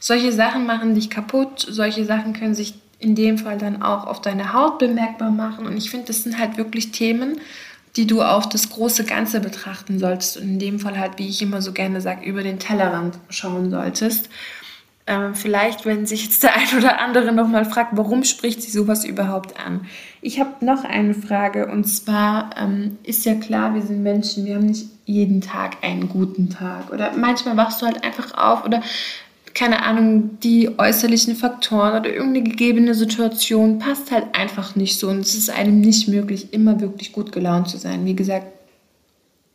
Solche 0.00 0.32
Sachen 0.32 0.66
machen 0.66 0.94
dich 0.94 1.10
kaputt, 1.10 1.60
solche 1.60 2.06
Sachen 2.06 2.32
können 2.32 2.54
sich 2.54 2.74
in 2.98 3.14
dem 3.14 3.38
Fall 3.38 3.58
dann 3.58 3.82
auch 3.82 4.06
auf 4.06 4.20
deine 4.20 4.52
Haut 4.54 4.78
bemerkbar 4.78 5.30
machen. 5.30 5.66
Und 5.66 5.76
ich 5.76 5.90
finde, 5.90 6.06
das 6.06 6.22
sind 6.22 6.38
halt 6.38 6.56
wirklich 6.56 6.90
Themen, 6.90 7.38
die 7.96 8.06
du 8.06 8.22
auf 8.22 8.48
das 8.48 8.70
große 8.70 9.04
Ganze 9.04 9.40
betrachten 9.40 9.98
solltest. 9.98 10.38
Und 10.38 10.44
in 10.44 10.58
dem 10.58 10.80
Fall 10.80 10.98
halt, 10.98 11.18
wie 11.18 11.28
ich 11.28 11.42
immer 11.42 11.60
so 11.60 11.72
gerne 11.72 12.00
sage, 12.00 12.24
über 12.24 12.42
den 12.42 12.58
Tellerrand 12.58 13.18
schauen 13.28 13.70
solltest. 13.70 14.30
Ähm, 15.06 15.34
vielleicht, 15.34 15.84
wenn 15.84 16.06
sich 16.06 16.24
jetzt 16.24 16.42
der 16.42 16.54
ein 16.56 16.78
oder 16.78 17.00
andere 17.00 17.32
nochmal 17.32 17.66
fragt, 17.66 17.96
warum 17.96 18.24
spricht 18.24 18.62
sie 18.62 18.70
sowas 18.70 19.04
überhaupt 19.04 19.58
an? 19.58 19.86
Ich 20.22 20.40
habe 20.40 20.64
noch 20.64 20.84
eine 20.84 21.14
Frage 21.14 21.66
und 21.66 21.84
zwar 21.84 22.50
ähm, 22.56 22.96
ist 23.02 23.24
ja 23.24 23.34
klar, 23.34 23.74
wir 23.74 23.82
sind 23.82 24.02
Menschen, 24.02 24.44
wir 24.44 24.54
haben 24.54 24.66
nicht 24.66 24.86
jeden 25.06 25.40
Tag 25.40 25.78
einen 25.82 26.08
guten 26.08 26.50
Tag 26.50 26.92
oder 26.92 27.12
manchmal 27.16 27.56
wachst 27.56 27.82
du 27.82 27.86
halt 27.86 28.04
einfach 28.04 28.34
auf 28.38 28.64
oder 28.64 28.82
keine 29.54 29.82
Ahnung, 29.82 30.38
die 30.40 30.78
äußerlichen 30.78 31.36
Faktoren 31.36 32.00
oder 32.00 32.10
irgendeine 32.10 32.44
gegebene 32.44 32.94
Situation 32.94 33.78
passt 33.78 34.10
halt 34.10 34.34
einfach 34.34 34.76
nicht 34.76 34.98
so. 34.98 35.08
Und 35.08 35.20
es 35.20 35.34
ist 35.34 35.50
einem 35.50 35.80
nicht 35.80 36.08
möglich, 36.08 36.52
immer 36.52 36.80
wirklich 36.80 37.12
gut 37.12 37.32
gelaunt 37.32 37.68
zu 37.68 37.76
sein. 37.76 38.04
Wie 38.04 38.14
gesagt, 38.14 38.46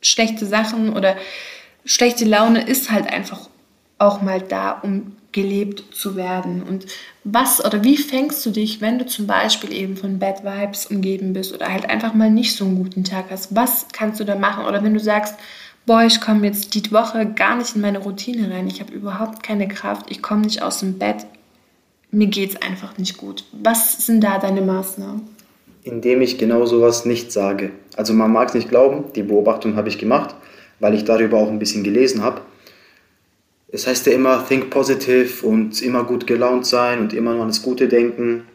schlechte 0.02 0.46
Sachen 0.46 0.94
oder 0.94 1.16
schlechte 1.86 2.26
Laune 2.26 2.68
ist 2.68 2.92
halt 2.92 3.08
einfach 3.08 3.50
auch 3.98 4.22
mal 4.22 4.42
da, 4.42 4.72
um 4.72 5.16
gelebt 5.32 5.94
zu 5.94 6.16
werden. 6.16 6.64
Und 6.64 6.86
was 7.24 7.64
oder 7.64 7.84
wie 7.84 7.98
fängst 7.98 8.46
du 8.46 8.52
dich, 8.52 8.82
wenn 8.82 9.00
du 9.00 9.06
zum 9.06 9.28
Beispiel 9.28 9.74
eben 9.74 9.98
von 9.98 10.18
Bad 10.18 10.44
Vibes 10.44 10.86
umgeben 10.86 11.34
bist 11.34 11.54
oder 11.54 11.72
halt 11.72 11.90
einfach 11.90 12.14
mal 12.14 12.32
nicht 12.32 12.56
so 12.56 12.66
einen 12.66 12.78
guten 12.78 13.04
Tag 13.04 13.26
hast? 13.30 13.54
Was 13.54 13.88
kannst 13.92 14.20
du 14.20 14.24
da 14.24 14.36
machen? 14.36 14.66
Oder 14.66 14.84
wenn 14.84 14.94
du 14.94 15.00
sagst, 15.00 15.36
boah, 15.86 16.04
ich 16.04 16.22
komme 16.22 16.48
jetzt 16.48 16.74
die 16.74 16.92
Woche 16.92 17.26
gar 17.26 17.56
nicht 17.58 17.76
in 17.76 17.82
meine 17.82 18.00
Routine 18.00 18.54
rein, 18.54 18.68
ich 18.68 18.82
habe 18.82 18.94
überhaupt 18.94 19.44
keine 19.44 19.68
Kraft, 19.68 20.08
ich 20.10 20.22
komme 20.22 20.42
nicht 20.42 20.62
aus 20.62 20.80
dem 20.80 20.98
Bett, 20.98 21.26
mir 22.12 22.28
geht 22.28 22.52
es 22.52 22.62
einfach 22.62 22.98
nicht 22.98 23.18
gut. 23.18 23.44
Was 23.52 24.06
sind 24.06 24.22
da 24.22 24.40
deine 24.40 24.62
Maßnahmen? 24.62 25.22
Indem 25.84 26.22
ich 26.22 26.38
genau 26.38 26.66
sowas 26.66 27.06
nicht 27.06 27.32
sage. 27.32 27.72
Also 27.96 28.14
man 28.14 28.32
mag 28.32 28.50
es 28.50 28.54
nicht 28.56 28.70
glauben, 28.70 29.06
die 29.14 29.24
Beobachtung 29.24 29.76
habe 29.76 29.90
ich 29.90 30.00
gemacht, 30.00 30.34
weil 30.80 30.96
ich 30.96 31.04
darüber 31.04 31.38
auch 31.38 31.50
ein 31.50 31.60
bisschen 31.60 31.84
gelesen 31.84 32.24
habe. 32.24 32.42
Es 33.68 33.86
heißt 33.86 34.08
ja 34.08 34.14
immer, 34.14 34.46
think 34.48 34.70
positive 34.70 35.46
und 35.46 35.82
immer 35.82 36.04
gut 36.06 36.26
gelaunt 36.26 36.66
sein 36.66 37.00
und 37.02 37.14
immer 37.14 37.34
nur 37.34 37.42
an 37.42 37.50
das 37.50 37.62
Gute 37.62 37.88
denken. 37.88 38.46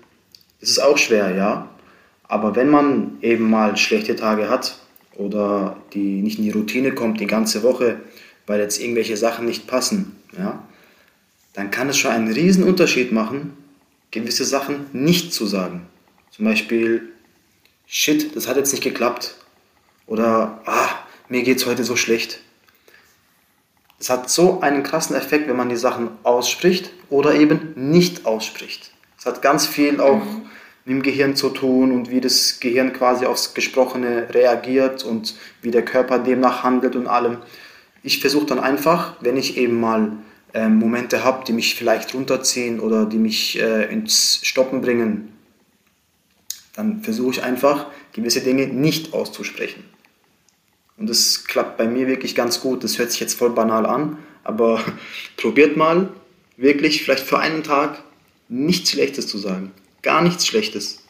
Das 0.60 0.70
ist 0.70 0.82
auch 0.82 0.96
schwer, 0.96 1.34
ja. 1.34 1.68
Aber 2.26 2.56
wenn 2.56 2.70
man 2.70 3.18
eben 3.20 3.50
mal 3.50 3.76
schlechte 3.76 4.16
Tage 4.16 4.48
hat, 4.48 4.76
oder 5.20 5.76
die 5.92 6.22
nicht 6.22 6.38
in 6.38 6.44
die 6.44 6.50
Routine 6.50 6.92
kommt 6.92 7.20
die 7.20 7.26
ganze 7.26 7.62
Woche, 7.62 8.00
weil 8.46 8.58
jetzt 8.60 8.80
irgendwelche 8.80 9.18
Sachen 9.18 9.44
nicht 9.44 9.66
passen, 9.66 10.16
ja, 10.36 10.62
dann 11.52 11.70
kann 11.70 11.90
es 11.90 11.98
schon 11.98 12.10
einen 12.10 12.32
riesen 12.32 12.64
Unterschied 12.64 13.12
machen, 13.12 13.52
gewisse 14.10 14.44
Sachen 14.44 14.86
nicht 14.92 15.34
zu 15.34 15.46
sagen. 15.46 15.86
Zum 16.30 16.46
Beispiel, 16.46 17.10
shit, 17.86 18.34
das 18.34 18.48
hat 18.48 18.56
jetzt 18.56 18.72
nicht 18.72 18.82
geklappt. 18.82 19.34
Oder, 20.06 20.62
ah, 20.64 20.88
mir 21.28 21.46
es 21.46 21.66
heute 21.66 21.84
so 21.84 21.96
schlecht. 21.96 22.40
Es 23.98 24.08
hat 24.08 24.30
so 24.30 24.60
einen 24.60 24.82
krassen 24.82 25.16
Effekt, 25.16 25.48
wenn 25.48 25.56
man 25.56 25.68
die 25.68 25.76
Sachen 25.76 26.08
ausspricht 26.22 26.90
oder 27.10 27.34
eben 27.34 27.74
nicht 27.76 28.24
ausspricht. 28.24 28.92
Es 29.18 29.26
hat 29.26 29.42
ganz 29.42 29.66
viel 29.66 30.00
auch 30.00 30.24
mhm 30.24 30.50
im 30.86 31.02
Gehirn 31.02 31.36
zu 31.36 31.50
tun 31.50 31.92
und 31.92 32.10
wie 32.10 32.20
das 32.20 32.60
Gehirn 32.60 32.92
quasi 32.92 33.26
aufs 33.26 33.54
Gesprochene 33.54 34.28
reagiert 34.32 35.04
und 35.04 35.34
wie 35.62 35.70
der 35.70 35.84
Körper 35.84 36.18
demnach 36.18 36.62
handelt 36.62 36.96
und 36.96 37.06
allem. 37.06 37.38
Ich 38.02 38.20
versuche 38.20 38.46
dann 38.46 38.58
einfach, 38.58 39.16
wenn 39.20 39.36
ich 39.36 39.56
eben 39.58 39.78
mal 39.78 40.12
äh, 40.54 40.68
Momente 40.68 41.22
habe, 41.22 41.44
die 41.44 41.52
mich 41.52 41.74
vielleicht 41.74 42.14
runterziehen 42.14 42.80
oder 42.80 43.04
die 43.04 43.18
mich 43.18 43.60
äh, 43.60 43.92
ins 43.92 44.40
Stoppen 44.42 44.80
bringen, 44.80 45.32
dann 46.74 47.02
versuche 47.02 47.32
ich 47.32 47.42
einfach, 47.42 47.86
gewisse 48.12 48.40
Dinge 48.40 48.66
nicht 48.66 49.12
auszusprechen. 49.12 49.84
Und 50.96 51.10
das 51.10 51.44
klappt 51.44 51.76
bei 51.76 51.86
mir 51.86 52.06
wirklich 52.06 52.34
ganz 52.34 52.60
gut. 52.60 52.84
Das 52.84 52.98
hört 52.98 53.10
sich 53.10 53.20
jetzt 53.20 53.34
voll 53.34 53.50
banal 53.50 53.84
an, 53.84 54.18
aber 54.44 54.82
probiert 55.36 55.76
mal 55.76 56.08
wirklich 56.56 57.02
vielleicht 57.04 57.26
für 57.26 57.38
einen 57.38 57.62
Tag 57.62 58.02
nichts 58.48 58.90
Schlechtes 58.90 59.26
zu 59.26 59.38
sagen 59.38 59.72
gar 60.02 60.22
nichts 60.22 60.46
Schlechtes. 60.46 61.04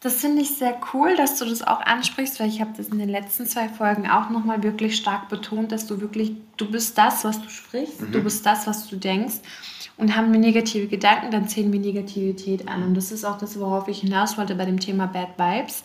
Das 0.00 0.16
finde 0.16 0.42
ich 0.42 0.50
sehr 0.50 0.78
cool, 0.92 1.16
dass 1.16 1.38
du 1.38 1.46
das 1.46 1.62
auch 1.62 1.80
ansprichst, 1.80 2.38
weil 2.38 2.48
ich 2.48 2.60
habe 2.60 2.72
das 2.76 2.88
in 2.88 2.98
den 2.98 3.08
letzten 3.08 3.46
zwei 3.46 3.70
Folgen 3.70 4.06
auch 4.06 4.28
nochmal 4.28 4.62
wirklich 4.62 4.96
stark 4.96 5.30
betont, 5.30 5.72
dass 5.72 5.86
du 5.86 5.98
wirklich, 6.02 6.32
du 6.58 6.70
bist 6.70 6.98
das, 6.98 7.24
was 7.24 7.40
du 7.40 7.48
sprichst, 7.48 8.02
mhm. 8.02 8.12
du 8.12 8.22
bist 8.22 8.44
das, 8.44 8.66
was 8.66 8.86
du 8.86 8.96
denkst. 8.96 9.36
Und 9.96 10.14
haben 10.14 10.30
wir 10.32 10.40
negative 10.40 10.88
Gedanken, 10.88 11.30
dann 11.30 11.48
zählen 11.48 11.72
wir 11.72 11.80
Negativität 11.80 12.68
an. 12.68 12.82
Und 12.82 12.94
das 12.94 13.12
ist 13.12 13.24
auch 13.24 13.38
das, 13.38 13.58
worauf 13.58 13.88
ich 13.88 14.00
hinaus 14.00 14.36
wollte 14.36 14.56
bei 14.56 14.66
dem 14.66 14.80
Thema 14.80 15.06
Bad 15.06 15.38
Vibes 15.38 15.84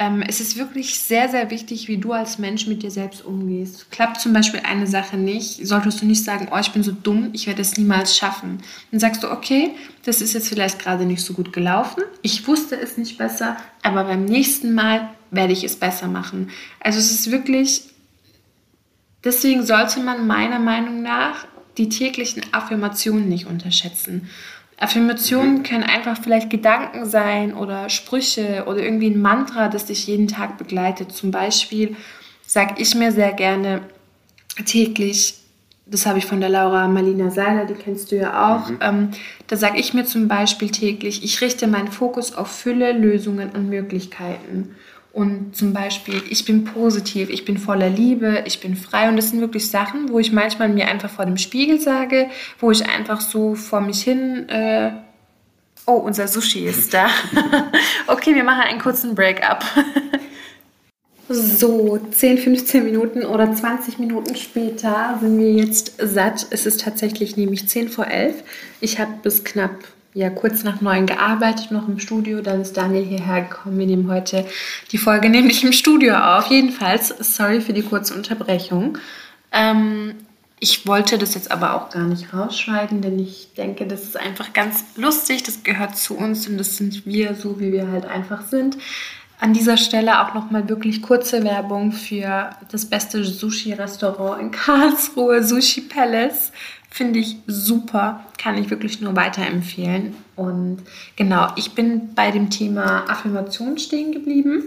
ähm, 0.00 0.22
es 0.22 0.40
ist 0.40 0.56
wirklich 0.56 1.00
sehr, 1.00 1.28
sehr 1.28 1.50
wichtig, 1.50 1.88
wie 1.88 1.98
du 1.98 2.12
als 2.12 2.38
Mensch 2.38 2.68
mit 2.68 2.84
dir 2.84 2.90
selbst 2.90 3.24
umgehst. 3.24 3.90
Klappt 3.90 4.20
zum 4.20 4.32
Beispiel 4.32 4.60
eine 4.62 4.86
Sache 4.86 5.16
nicht, 5.16 5.66
solltest 5.66 6.00
du 6.00 6.06
nicht 6.06 6.22
sagen, 6.22 6.48
oh, 6.52 6.58
ich 6.58 6.70
bin 6.70 6.84
so 6.84 6.92
dumm, 6.92 7.30
ich 7.32 7.48
werde 7.48 7.62
es 7.62 7.76
niemals 7.76 8.16
schaffen. 8.16 8.58
Dann 8.92 9.00
sagst 9.00 9.24
du, 9.24 9.30
okay, 9.30 9.72
das 10.04 10.22
ist 10.22 10.34
jetzt 10.34 10.48
vielleicht 10.48 10.78
gerade 10.78 11.04
nicht 11.04 11.22
so 11.22 11.34
gut 11.34 11.52
gelaufen, 11.52 12.04
ich 12.22 12.46
wusste 12.46 12.78
es 12.80 12.96
nicht 12.96 13.18
besser, 13.18 13.56
aber 13.82 14.04
beim 14.04 14.24
nächsten 14.24 14.72
Mal 14.72 15.10
werde 15.32 15.52
ich 15.52 15.64
es 15.64 15.74
besser 15.74 16.06
machen. 16.06 16.50
Also 16.78 17.00
es 17.00 17.10
ist 17.10 17.32
wirklich, 17.32 17.82
deswegen 19.24 19.66
sollte 19.66 19.98
man 19.98 20.28
meiner 20.28 20.60
Meinung 20.60 21.02
nach 21.02 21.46
die 21.76 21.88
täglichen 21.88 22.42
Affirmationen 22.52 23.28
nicht 23.28 23.46
unterschätzen. 23.46 24.28
Affirmationen 24.80 25.58
mhm. 25.58 25.62
können 25.64 25.84
einfach 25.84 26.22
vielleicht 26.22 26.50
Gedanken 26.50 27.04
sein 27.04 27.54
oder 27.54 27.88
Sprüche 27.90 28.64
oder 28.66 28.78
irgendwie 28.78 29.10
ein 29.10 29.20
Mantra, 29.20 29.68
das 29.68 29.86
dich 29.86 30.06
jeden 30.06 30.28
Tag 30.28 30.56
begleitet. 30.56 31.12
Zum 31.12 31.30
Beispiel 31.30 31.96
sage 32.46 32.74
ich 32.78 32.94
mir 32.94 33.12
sehr 33.12 33.32
gerne 33.32 33.82
täglich, 34.64 35.34
das 35.90 36.06
habe 36.06 36.18
ich 36.18 36.26
von 36.26 36.40
der 36.40 36.50
Laura 36.50 36.86
Marlina 36.86 37.30
Seiler, 37.30 37.64
die 37.64 37.74
kennst 37.74 38.12
du 38.12 38.16
ja 38.16 38.54
auch, 38.54 38.68
mhm. 38.68 38.78
ähm, 38.80 39.08
da 39.46 39.56
sage 39.56 39.78
ich 39.78 39.94
mir 39.94 40.04
zum 40.04 40.28
Beispiel 40.28 40.70
täglich, 40.70 41.24
ich 41.24 41.40
richte 41.40 41.66
meinen 41.66 41.88
Fokus 41.88 42.34
auf 42.34 42.48
Fülle, 42.48 42.92
Lösungen 42.92 43.50
und 43.50 43.68
Möglichkeiten. 43.68 44.76
Und 45.18 45.56
zum 45.56 45.72
Beispiel, 45.72 46.22
ich 46.30 46.44
bin 46.44 46.62
positiv, 46.62 47.28
ich 47.28 47.44
bin 47.44 47.58
voller 47.58 47.90
Liebe, 47.90 48.44
ich 48.46 48.60
bin 48.60 48.76
frei. 48.76 49.08
Und 49.08 49.16
das 49.16 49.30
sind 49.30 49.40
wirklich 49.40 49.68
Sachen, 49.68 50.10
wo 50.10 50.20
ich 50.20 50.30
manchmal 50.30 50.68
mir 50.68 50.86
einfach 50.86 51.10
vor 51.10 51.26
dem 51.26 51.36
Spiegel 51.36 51.80
sage, 51.80 52.28
wo 52.60 52.70
ich 52.70 52.88
einfach 52.88 53.20
so 53.20 53.56
vor 53.56 53.80
mich 53.80 54.00
hin. 54.02 54.48
Äh 54.48 54.92
oh, 55.86 55.94
unser 55.94 56.28
Sushi 56.28 56.66
ist 56.66 56.94
da. 56.94 57.08
okay, 58.06 58.32
wir 58.36 58.44
machen 58.44 58.60
einen 58.60 58.80
kurzen 58.80 59.16
Break-up. 59.16 59.64
So, 61.30 61.98
10, 61.98 62.38
15 62.38 62.84
Minuten 62.84 63.22
oder 63.22 63.52
20 63.52 63.98
Minuten 63.98 64.34
später 64.34 65.18
sind 65.20 65.38
wir 65.38 65.52
jetzt 65.52 65.92
satt. 66.00 66.46
Es 66.48 66.64
ist 66.64 66.80
tatsächlich 66.80 67.36
nämlich 67.36 67.68
10 67.68 67.90
vor 67.90 68.06
11. 68.06 68.42
Ich 68.80 68.98
habe 68.98 69.12
bis 69.22 69.44
knapp 69.44 69.74
ja 70.18 70.30
kurz 70.30 70.64
nach 70.64 70.80
neun 70.80 71.06
gearbeitet, 71.06 71.70
noch 71.70 71.86
im 71.86 72.00
Studio. 72.00 72.42
Dann 72.42 72.60
ist 72.60 72.76
Daniel 72.76 73.04
hierher 73.04 73.42
gekommen. 73.42 73.78
Wir 73.78 73.86
nehmen 73.86 74.10
heute 74.10 74.44
die 74.90 74.98
Folge 74.98 75.30
nämlich 75.30 75.62
im 75.62 75.72
Studio 75.72 76.16
auf. 76.16 76.48
Jedenfalls, 76.48 77.14
sorry 77.20 77.60
für 77.60 77.72
die 77.72 77.82
kurze 77.82 78.14
Unterbrechung. 78.14 78.98
Ähm, 79.52 80.14
ich 80.58 80.88
wollte 80.88 81.18
das 81.18 81.34
jetzt 81.34 81.52
aber 81.52 81.74
auch 81.74 81.90
gar 81.90 82.02
nicht 82.02 82.34
rausschneiden, 82.34 83.00
denn 83.00 83.16
ich 83.20 83.50
denke, 83.56 83.86
das 83.86 84.02
ist 84.02 84.16
einfach 84.16 84.52
ganz 84.52 84.84
lustig. 84.96 85.44
Das 85.44 85.62
gehört 85.62 85.96
zu 85.96 86.16
uns 86.16 86.48
und 86.48 86.58
das 86.58 86.76
sind 86.76 87.06
wir, 87.06 87.36
so 87.36 87.60
wie 87.60 87.70
wir 87.70 87.88
halt 87.88 88.04
einfach 88.04 88.42
sind. 88.42 88.76
An 89.40 89.52
dieser 89.52 89.76
Stelle 89.76 90.20
auch 90.20 90.34
nochmal 90.34 90.68
wirklich 90.68 91.00
kurze 91.00 91.44
Werbung 91.44 91.92
für 91.92 92.50
das 92.72 92.86
beste 92.86 93.24
Sushi-Restaurant 93.24 94.40
in 94.40 94.50
Karlsruhe, 94.52 95.44
Sushi 95.44 95.82
Palace. 95.82 96.52
Finde 96.90 97.20
ich 97.20 97.36
super, 97.46 98.24
kann 98.38 98.58
ich 98.58 98.70
wirklich 98.70 99.00
nur 99.00 99.14
weiterempfehlen. 99.14 100.16
Und 100.34 100.78
genau, 101.16 101.48
ich 101.54 101.72
bin 101.72 102.14
bei 102.14 102.30
dem 102.30 102.50
Thema 102.50 103.08
Affirmation 103.08 103.78
stehen 103.78 104.10
geblieben. 104.10 104.64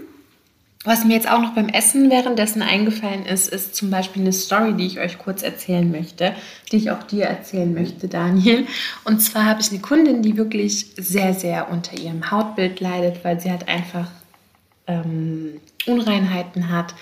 Was 0.84 1.04
mir 1.04 1.14
jetzt 1.14 1.30
auch 1.30 1.40
noch 1.40 1.54
beim 1.54 1.68
Essen 1.68 2.10
währenddessen 2.10 2.62
eingefallen 2.62 3.24
ist, 3.24 3.52
ist 3.52 3.76
zum 3.76 3.90
Beispiel 3.90 4.22
eine 4.22 4.32
Story, 4.32 4.72
die 4.74 4.86
ich 4.86 4.98
euch 4.98 5.18
kurz 5.18 5.42
erzählen 5.42 5.88
möchte, 5.88 6.34
die 6.72 6.76
ich 6.76 6.90
auch 6.90 7.02
dir 7.04 7.26
erzählen 7.26 7.72
möchte, 7.72 8.08
Daniel. 8.08 8.66
Und 9.04 9.20
zwar 9.20 9.44
habe 9.44 9.60
ich 9.60 9.70
eine 9.70 9.80
Kundin, 9.80 10.22
die 10.22 10.36
wirklich 10.36 10.86
sehr, 10.96 11.34
sehr 11.34 11.70
unter 11.70 11.96
ihrem 11.96 12.32
Hautbild 12.32 12.80
leidet, 12.80 13.24
weil 13.24 13.38
sie 13.38 13.50
halt 13.50 13.68
einfach 13.68 14.08
ähm, 14.86 15.60
Unreinheiten 15.86 16.70
hat. 16.70 16.94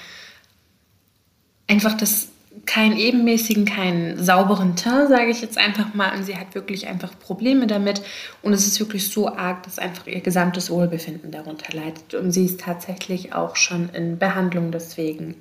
Einfach 1.67 1.97
das 1.97 2.29
keinen 2.67 2.97
ebenmäßigen, 2.97 3.65
keinen 3.65 4.23
sauberen 4.23 4.77
Teint, 4.77 5.09
sage 5.09 5.31
ich 5.31 5.41
jetzt 5.41 5.59
einfach 5.59 5.95
mal. 5.95 6.17
Und 6.17 6.25
sie 6.25 6.37
hat 6.37 6.55
wirklich 6.55 6.89
einfach 6.89 7.19
Probleme 7.19 7.67
damit. 7.67 8.03
Und 8.43 8.53
es 8.53 8.67
ist 8.67 8.81
wirklich 8.81 9.09
so 9.09 9.29
arg, 9.29 9.63
dass 9.63 9.79
einfach 9.79 10.07
ihr 10.07 10.21
gesamtes 10.21 10.71
Wohlbefinden 10.71 11.31
darunter 11.31 11.73
leidet. 11.73 12.15
Und 12.15 12.33
sie 12.33 12.45
ist 12.45 12.61
tatsächlich 12.61 13.35
auch 13.35 13.57
schon 13.57 13.89
in 13.91 14.19
Behandlung 14.19 14.73
deswegen 14.73 15.37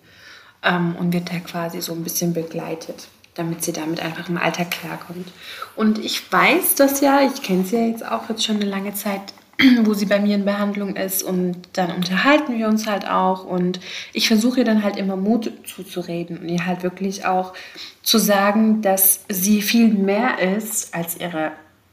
ähm, 0.63 0.95
und 0.95 1.13
wird 1.13 1.31
da 1.31 1.39
quasi 1.39 1.81
so 1.81 1.93
ein 1.93 2.03
bisschen 2.03 2.33
begleitet, 2.33 3.07
damit 3.35 3.63
sie 3.63 3.73
damit 3.73 4.01
einfach 4.01 4.29
im 4.29 4.37
Alltag 4.37 4.71
klarkommt. 4.71 5.27
Und 5.75 5.99
ich 5.99 6.31
weiß 6.31 6.75
das 6.75 7.01
ja, 7.01 7.21
ich 7.21 7.41
kenne 7.41 7.63
sie 7.63 7.75
ja 7.75 7.85
jetzt 7.87 8.05
auch 8.05 8.29
jetzt 8.29 8.45
schon 8.45 8.57
eine 8.57 8.65
lange 8.65 8.93
Zeit, 8.93 9.21
wo 9.83 9.93
sie 9.93 10.05
bei 10.05 10.19
mir 10.19 10.35
in 10.35 10.45
Behandlung 10.45 10.95
ist 10.95 11.21
und 11.23 11.57
dann 11.73 11.91
unterhalten 11.91 12.57
wir 12.57 12.67
uns 12.67 12.87
halt 12.87 13.07
auch 13.07 13.43
und 13.43 13.79
ich 14.13 14.27
versuche 14.27 14.59
ihr 14.59 14.65
dann 14.65 14.83
halt 14.83 14.97
immer 14.97 15.15
Mut 15.15 15.51
zuzureden 15.65 16.37
und 16.37 16.49
ihr 16.49 16.65
halt 16.65 16.83
wirklich 16.83 17.25
auch 17.25 17.53
zu 18.01 18.17
sagen, 18.17 18.81
dass 18.81 19.25
sie 19.27 19.61
viel 19.61 19.89
mehr 19.89 20.39
ist 20.39 20.95
als 20.95 21.19
ihre 21.19 21.51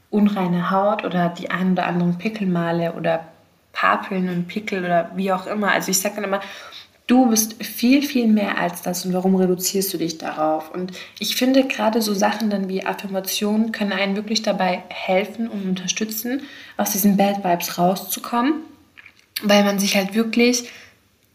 unreine 0.09 0.71
Haut 0.71 1.03
oder 1.03 1.29
die 1.29 1.49
ein 1.49 1.73
oder 1.73 1.85
anderen 1.85 2.17
Pickelmale 2.17 2.93
oder 2.93 3.27
Papeln 3.73 4.29
und 4.29 4.47
Pickel 4.47 4.83
oder 4.83 5.11
wie 5.15 5.31
auch 5.31 5.45
immer. 5.45 5.71
Also 5.71 5.91
ich 5.91 5.99
sage 5.99 6.15
dann 6.15 6.23
immer, 6.23 6.41
Du 7.07 7.29
bist 7.29 7.63
viel, 7.63 8.01
viel 8.03 8.27
mehr 8.27 8.57
als 8.57 8.81
das 8.81 9.05
und 9.05 9.13
warum 9.13 9.35
reduzierst 9.35 9.93
du 9.93 9.97
dich 9.97 10.17
darauf? 10.17 10.71
Und 10.71 10.91
ich 11.19 11.37
finde 11.37 11.65
gerade 11.65 12.01
so 12.01 12.13
Sachen 12.13 12.49
dann 12.49 12.67
wie 12.67 12.85
Affirmationen 12.85 13.71
können 13.71 13.93
einen 13.93 14.17
wirklich 14.17 14.41
dabei 14.41 14.83
helfen 14.89 15.47
und 15.47 15.65
unterstützen, 15.65 16.41
aus 16.75 16.91
diesen 16.91 17.15
Bad 17.15 17.45
Vibes 17.45 17.77
rauszukommen, 17.77 18.55
weil 19.41 19.63
man 19.63 19.79
sich 19.79 19.95
halt 19.95 20.15
wirklich 20.15 20.69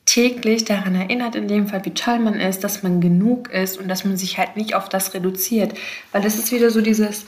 täglich 0.04 0.66
daran 0.66 0.94
erinnert, 0.94 1.36
in 1.36 1.48
dem 1.48 1.68
Fall, 1.68 1.82
wie 1.86 1.94
toll 1.94 2.18
man 2.18 2.34
ist, 2.34 2.64
dass 2.64 2.82
man 2.82 3.00
genug 3.00 3.48
ist 3.50 3.78
und 3.78 3.88
dass 3.88 4.04
man 4.04 4.18
sich 4.18 4.36
halt 4.36 4.58
nicht 4.58 4.74
auf 4.74 4.90
das 4.90 5.14
reduziert. 5.14 5.72
Weil 6.10 6.20
das 6.20 6.36
ist 6.36 6.52
wieder 6.52 6.70
so 6.70 6.82
dieses 6.82 7.24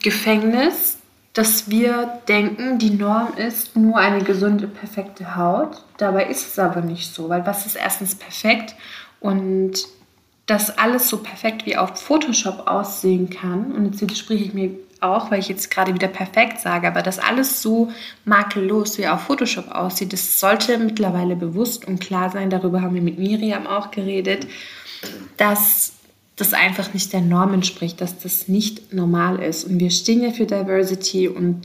Gefängnis, 0.00 0.98
dass 1.34 1.68
wir 1.68 2.20
denken, 2.28 2.78
die 2.78 2.90
Norm 2.90 3.34
ist 3.36 3.76
nur 3.76 3.98
eine 3.98 4.22
gesunde, 4.24 4.68
perfekte 4.68 5.36
Haut. 5.36 5.82
Dabei 5.98 6.26
ist 6.26 6.46
es 6.46 6.58
aber 6.58 6.80
nicht 6.80 7.12
so, 7.12 7.28
weil 7.28 7.44
was 7.44 7.66
ist 7.66 7.74
erstens 7.74 8.14
perfekt 8.14 8.74
und 9.20 9.72
dass 10.46 10.78
alles 10.78 11.08
so 11.08 11.18
perfekt 11.18 11.66
wie 11.66 11.76
auf 11.76 12.00
Photoshop 12.00 12.68
aussehen 12.68 13.30
kann, 13.30 13.72
und 13.72 13.86
jetzt 13.86 14.00
widerspreche 14.00 14.44
ich 14.44 14.54
mir 14.54 14.70
auch, 15.00 15.30
weil 15.30 15.40
ich 15.40 15.48
jetzt 15.48 15.70
gerade 15.70 15.94
wieder 15.94 16.08
perfekt 16.08 16.60
sage, 16.60 16.86
aber 16.86 17.02
dass 17.02 17.18
alles 17.18 17.60
so 17.62 17.90
makellos 18.24 18.98
wie 18.98 19.08
auf 19.08 19.22
Photoshop 19.22 19.70
aussieht, 19.70 20.12
das 20.12 20.38
sollte 20.38 20.78
mittlerweile 20.78 21.34
bewusst 21.34 21.86
und 21.86 22.00
klar 22.00 22.30
sein. 22.30 22.50
Darüber 22.50 22.82
haben 22.82 22.94
wir 22.94 23.02
mit 23.02 23.18
Miriam 23.18 23.66
auch 23.66 23.90
geredet, 23.90 24.46
dass 25.36 25.93
das 26.36 26.52
einfach 26.52 26.92
nicht 26.94 27.12
der 27.12 27.20
Norm 27.20 27.54
entspricht, 27.54 28.00
dass 28.00 28.18
das 28.18 28.48
nicht 28.48 28.92
normal 28.92 29.40
ist. 29.40 29.64
Und 29.64 29.78
wir 29.78 29.90
stehen 29.90 30.22
ja 30.22 30.30
für 30.30 30.46
Diversity 30.46 31.28
und 31.28 31.62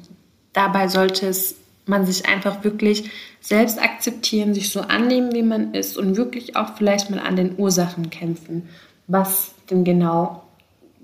dabei 0.54 0.88
sollte 0.88 1.28
es 1.28 1.56
man 1.90 2.06
sich 2.06 2.28
einfach 2.28 2.64
wirklich 2.64 3.10
selbst 3.42 3.82
akzeptieren, 3.82 4.54
sich 4.54 4.70
so 4.70 4.82
annehmen, 4.82 5.34
wie 5.34 5.44
man 5.44 5.74
ist 5.74 5.98
und 5.98 6.16
wirklich 6.16 6.56
auch 6.56 6.76
vielleicht 6.78 7.10
mal 7.10 7.20
an 7.20 7.36
den 7.36 7.58
Ursachen 7.58 8.10
kämpfen, 8.10 8.70
was 9.08 9.54
denn 9.70 9.84
genau, 9.84 10.44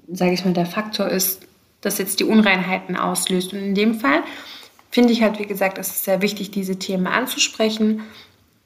sage 0.08 0.34
ich 0.34 0.46
mal, 0.46 0.54
der 0.54 0.66
Faktor 0.66 1.08
ist, 1.08 1.42
das 1.82 1.98
jetzt 1.98 2.20
die 2.20 2.24
Unreinheiten 2.24 2.96
auslöst. 2.96 3.54
Und 3.54 3.60
in 3.60 3.76
dem 3.76 3.96
Fall 3.96 4.24
finde 4.92 5.12
ich 5.12 5.22
halt, 5.22 5.40
wie 5.40 5.46
gesagt, 5.46 5.78
es 5.78 5.90
ist 5.90 6.06
sehr 6.06 6.22
wichtig, 6.22 6.52
diese 6.52 6.78
Themen 6.78 7.08
anzusprechen, 7.08 8.02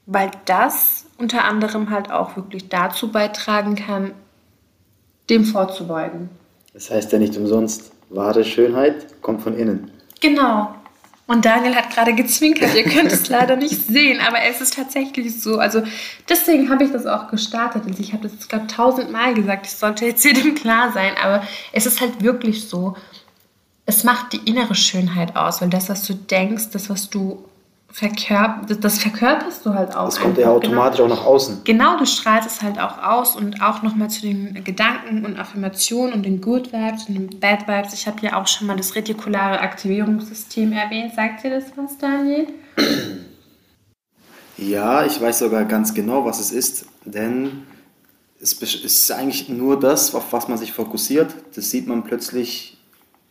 weil 0.05 0.31
das 0.45 1.05
unter 1.17 1.43
anderem 1.43 1.89
halt 1.89 2.12
auch 2.12 2.35
wirklich 2.35 2.69
dazu 2.69 3.12
beitragen 3.12 3.75
kann, 3.75 4.12
dem 5.30 5.46
vorzubeugen. 5.46 6.30
Das 6.74 6.89
heißt 6.89 7.12
ja 7.12 7.20
nicht 7.20 7.36
umsonst, 7.38 7.92
wahre 8.10 8.44
Schönheit 8.44 9.22
kommt 9.22 9.42
von 9.42 9.58
innen. 9.58 9.92
Genau. 10.22 10.74
Und 11.28 11.46
Daniel 11.46 11.76
hat 11.76 11.92
gerade 11.92 12.15
gezwinkert. 12.15 12.74
Ihr 12.74 12.86
könnt 12.86 13.12
es 13.12 13.30
leider 13.30 13.56
nicht 13.56 13.86
sehen, 13.86 14.20
aber 14.20 14.42
es 14.50 14.62
ist 14.62 14.74
tatsächlich 14.74 15.39
so. 15.39 15.60
Also 15.60 15.84
deswegen 16.28 16.72
habe 16.72 16.84
ich 16.84 16.92
das 16.92 17.06
auch 17.06 17.30
gestartet. 17.30 17.84
Also 17.86 18.02
ich 18.02 18.13
habe 18.13 18.24
das, 18.24 18.34
ich 18.39 18.50
glaube, 18.50 18.65
tausendmal 18.65 19.36
gesagt. 19.36 19.68
Ich 19.68 19.74
sollte 19.74 20.06
jetzt 20.06 20.26
jedem 20.26 20.56
klar 20.56 20.92
sein. 20.92 21.13
Aber 21.24 21.44
es 21.72 21.86
ist 21.86 22.02
halt 22.02 22.24
wirklich 22.24 22.68
so. 22.68 22.96
Es 23.86 24.04
macht 24.04 24.34
die 24.34 24.50
innere 24.50 24.74
Schönheit 24.74 25.36
aus, 25.36 25.62
weil 25.62 25.70
das, 25.70 25.88
was 25.89 26.04
du 26.08 26.15
denkst, 26.15 26.72
das, 26.72 26.89
was 26.89 27.12
du 27.12 27.44
verkörp 27.91 28.67
das 28.82 28.99
verkörperst 28.99 29.65
du 29.65 29.73
halt 29.73 29.95
auch. 29.95 30.06
Das 30.06 30.19
kommt 30.19 30.38
ja 30.38 30.49
automatisch 30.49 30.99
genau. 30.99 31.13
auch 31.13 31.17
nach 31.17 31.25
außen. 31.25 31.62
Genau, 31.63 31.97
du 31.97 32.06
strahlst 32.06 32.49
es 32.49 32.62
halt 32.62 32.80
auch 32.80 33.02
aus 33.02 33.36
und 33.36 33.62
auch 33.62 33.82
nochmal 33.82 34.10
zu 34.10 34.21
den 34.21 34.63
Gedanken 34.63 35.25
und 35.25 35.39
Affirmationen 35.39 36.13
und 36.13 36.23
den 36.23 36.41
Good 36.41 36.71
Vibes 36.71 37.06
und 37.08 37.15
den 37.15 37.39
Bad 37.39 37.67
Vibes. 37.67 37.93
Ich 37.93 38.08
habe 38.08 38.19
ja 38.21 38.39
auch 38.39 38.47
schon 38.47 38.67
mal 38.67 38.78
das 38.78 38.95
retikulare 38.95 39.60
Aktivierungssystem 39.60 40.71
erwähnt. 40.71 41.15
Sagt 41.15 41.43
dir 41.43 41.49
das 41.49 41.65
was, 41.75 41.97
Daniel? 41.97 42.47
Ja, 44.58 45.06
ich 45.06 45.19
weiß 45.19 45.39
sogar 45.39 45.65
ganz 45.65 45.93
genau, 45.93 46.25
was 46.25 46.39
es 46.39 46.52
ist, 46.52 46.86
denn 47.06 47.63
es 48.41 48.54
ist 48.54 49.12
eigentlich 49.12 49.49
nur 49.49 49.80
das, 49.80 50.13
auf 50.13 50.32
was 50.32 50.47
man 50.47 50.58
sich 50.58 50.71
fokussiert. 50.73 51.34
Das 51.56 51.71
sieht 51.71 51.88
man 51.88 52.04
plötzlich 52.04 52.78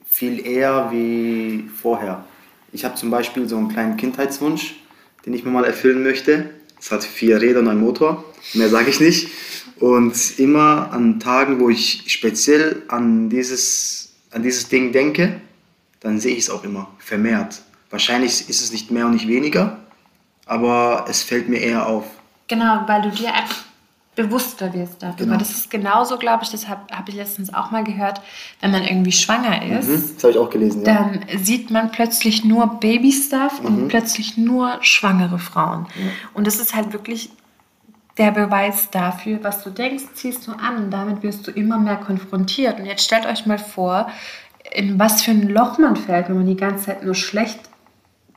viel 0.06 0.44
eher 0.44 0.90
wie 0.90 1.68
vorher. 1.80 2.24
Ich 2.72 2.84
habe 2.84 2.94
zum 2.94 3.10
Beispiel 3.10 3.48
so 3.48 3.56
einen 3.56 3.68
kleinen 3.68 3.96
Kindheitswunsch, 3.96 4.76
den 5.24 5.34
ich 5.34 5.44
mir 5.44 5.50
mal 5.50 5.64
erfüllen 5.64 6.02
möchte. 6.02 6.50
Es 6.80 6.90
hat 6.92 7.02
vier 7.02 7.40
Räder 7.40 7.60
und 7.60 7.68
einen 7.68 7.80
Motor, 7.80 8.24
mehr 8.54 8.68
sage 8.68 8.90
ich 8.90 9.00
nicht. 9.00 9.30
Und 9.80 10.38
immer 10.38 10.90
an 10.92 11.20
Tagen, 11.20 11.60
wo 11.60 11.68
ich 11.68 12.04
speziell 12.06 12.82
an 12.88 13.30
dieses, 13.30 14.12
an 14.30 14.42
dieses 14.42 14.68
Ding 14.68 14.92
denke, 14.92 15.40
dann 16.00 16.20
sehe 16.20 16.32
ich 16.32 16.44
es 16.44 16.50
auch 16.50 16.64
immer 16.64 16.88
vermehrt. 16.98 17.62
Wahrscheinlich 17.90 18.48
ist 18.48 18.60
es 18.60 18.72
nicht 18.72 18.90
mehr 18.90 19.06
und 19.06 19.12
nicht 19.12 19.28
weniger, 19.28 19.78
aber 20.46 21.06
es 21.08 21.22
fällt 21.22 21.48
mir 21.48 21.58
eher 21.58 21.86
auf. 21.86 22.04
Genau, 22.48 22.84
weil 22.86 23.02
du 23.02 23.10
dir 23.10 23.32
einfach 23.32 23.67
bewusster 24.18 24.74
wirst 24.74 25.02
darüber. 25.02 25.24
Genau. 25.24 25.36
Das 25.36 25.50
ist 25.50 25.70
genauso, 25.70 26.18
glaube 26.18 26.42
ich, 26.42 26.50
das 26.50 26.66
habe 26.66 26.80
hab 26.92 27.08
ich 27.08 27.14
letztens 27.14 27.54
auch 27.54 27.70
mal 27.70 27.84
gehört, 27.84 28.20
wenn 28.60 28.72
man 28.72 28.82
irgendwie 28.82 29.12
schwanger 29.12 29.64
mhm, 29.64 29.78
ist. 29.78 29.88
Mhm, 29.88 30.10
das 30.14 30.24
habe 30.24 30.32
ich 30.32 30.38
auch 30.38 30.50
gelesen, 30.50 30.84
ja. 30.84 30.94
Dann 30.94 31.24
sieht 31.42 31.70
man 31.70 31.92
plötzlich 31.92 32.44
nur 32.44 32.66
Baby-Stuff 32.80 33.60
mhm. 33.60 33.66
und 33.66 33.88
plötzlich 33.88 34.36
nur 34.36 34.78
schwangere 34.80 35.38
Frauen. 35.38 35.82
Mhm. 35.82 36.10
Und 36.34 36.46
das 36.48 36.56
ist 36.56 36.74
halt 36.74 36.92
wirklich 36.92 37.30
der 38.18 38.32
Beweis 38.32 38.90
dafür, 38.90 39.38
was 39.44 39.62
du 39.62 39.70
denkst, 39.70 40.04
ziehst 40.14 40.48
du 40.48 40.52
an 40.52 40.76
und 40.76 40.90
damit 40.90 41.22
wirst 41.22 41.46
du 41.46 41.52
immer 41.52 41.78
mehr 41.78 41.96
konfrontiert. 41.96 42.80
Und 42.80 42.86
jetzt 42.86 43.04
stellt 43.04 43.24
euch 43.24 43.46
mal 43.46 43.58
vor, 43.58 44.10
in 44.72 44.98
was 44.98 45.22
für 45.22 45.30
ein 45.30 45.48
Loch 45.48 45.78
man 45.78 45.94
fällt, 45.94 46.28
wenn 46.28 46.36
man 46.36 46.46
die 46.46 46.56
ganze 46.56 46.86
Zeit 46.86 47.04
nur 47.04 47.14
schlecht 47.14 47.60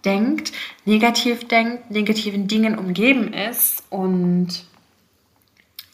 denkt, 0.05 0.51
negativ 0.85 1.47
denkt, 1.47 1.89
negativen 1.89 2.47
Dingen 2.47 2.77
umgeben 2.77 3.33
ist 3.33 3.83
und 3.89 4.69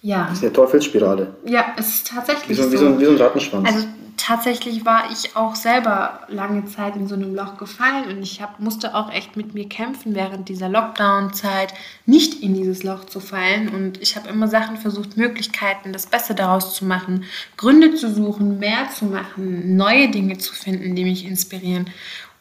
ja. 0.02 0.28
Das 0.30 0.38
ist 0.38 0.44
eine 0.44 0.54
Teufelsspirale. 0.54 1.36
Ja, 1.46 1.74
es 1.78 1.88
ist 1.88 2.08
tatsächlich 2.08 2.50
wie 2.50 2.62
so. 2.62 2.72
Wie 2.72 2.78
so, 2.78 2.86
ein, 2.86 3.00
wie 3.00 3.06
so 3.06 3.12
ein 3.12 3.18
Rattenschwanz. 3.18 3.68
Also 3.68 3.88
tatsächlich 4.18 4.86
war 4.86 5.06
ich 5.12 5.36
auch 5.36 5.56
selber 5.56 6.22
lange 6.28 6.66
Zeit 6.66 6.96
in 6.96 7.08
so 7.08 7.16
einem 7.16 7.34
Loch 7.34 7.58
gefallen 7.58 8.10
und 8.10 8.22
ich 8.22 8.42
hab, 8.42 8.60
musste 8.60 8.96
auch 8.96 9.12
echt 9.12 9.38
mit 9.38 9.54
mir 9.54 9.70
kämpfen 9.70 10.16
während 10.16 10.50
dieser 10.50 10.70
Lockdown-Zeit, 10.70 11.74
nicht 12.06 12.42
in 12.42 12.54
dieses 12.54 12.84
Loch 12.84 13.06
zu 13.06 13.20
fallen. 13.20 13.70
Und 13.70 14.02
ich 14.02 14.16
habe 14.16 14.28
immer 14.28 14.48
Sachen 14.48 14.78
versucht, 14.78 15.18
Möglichkeiten, 15.18 15.94
das 15.94 16.08
Beste 16.08 16.36
daraus 16.36 16.74
zu 16.76 16.86
machen, 16.86 17.24
Gründe 17.56 17.96
zu 17.96 18.14
suchen, 18.14 18.60
mehr 18.60 18.90
zu 18.98 19.06
machen, 19.06 19.78
neue 19.78 20.10
Dinge 20.10 20.38
zu 20.38 20.54
finden, 20.54 20.96
die 20.96 21.06
mich 21.06 21.26
inspirieren. 21.26 21.90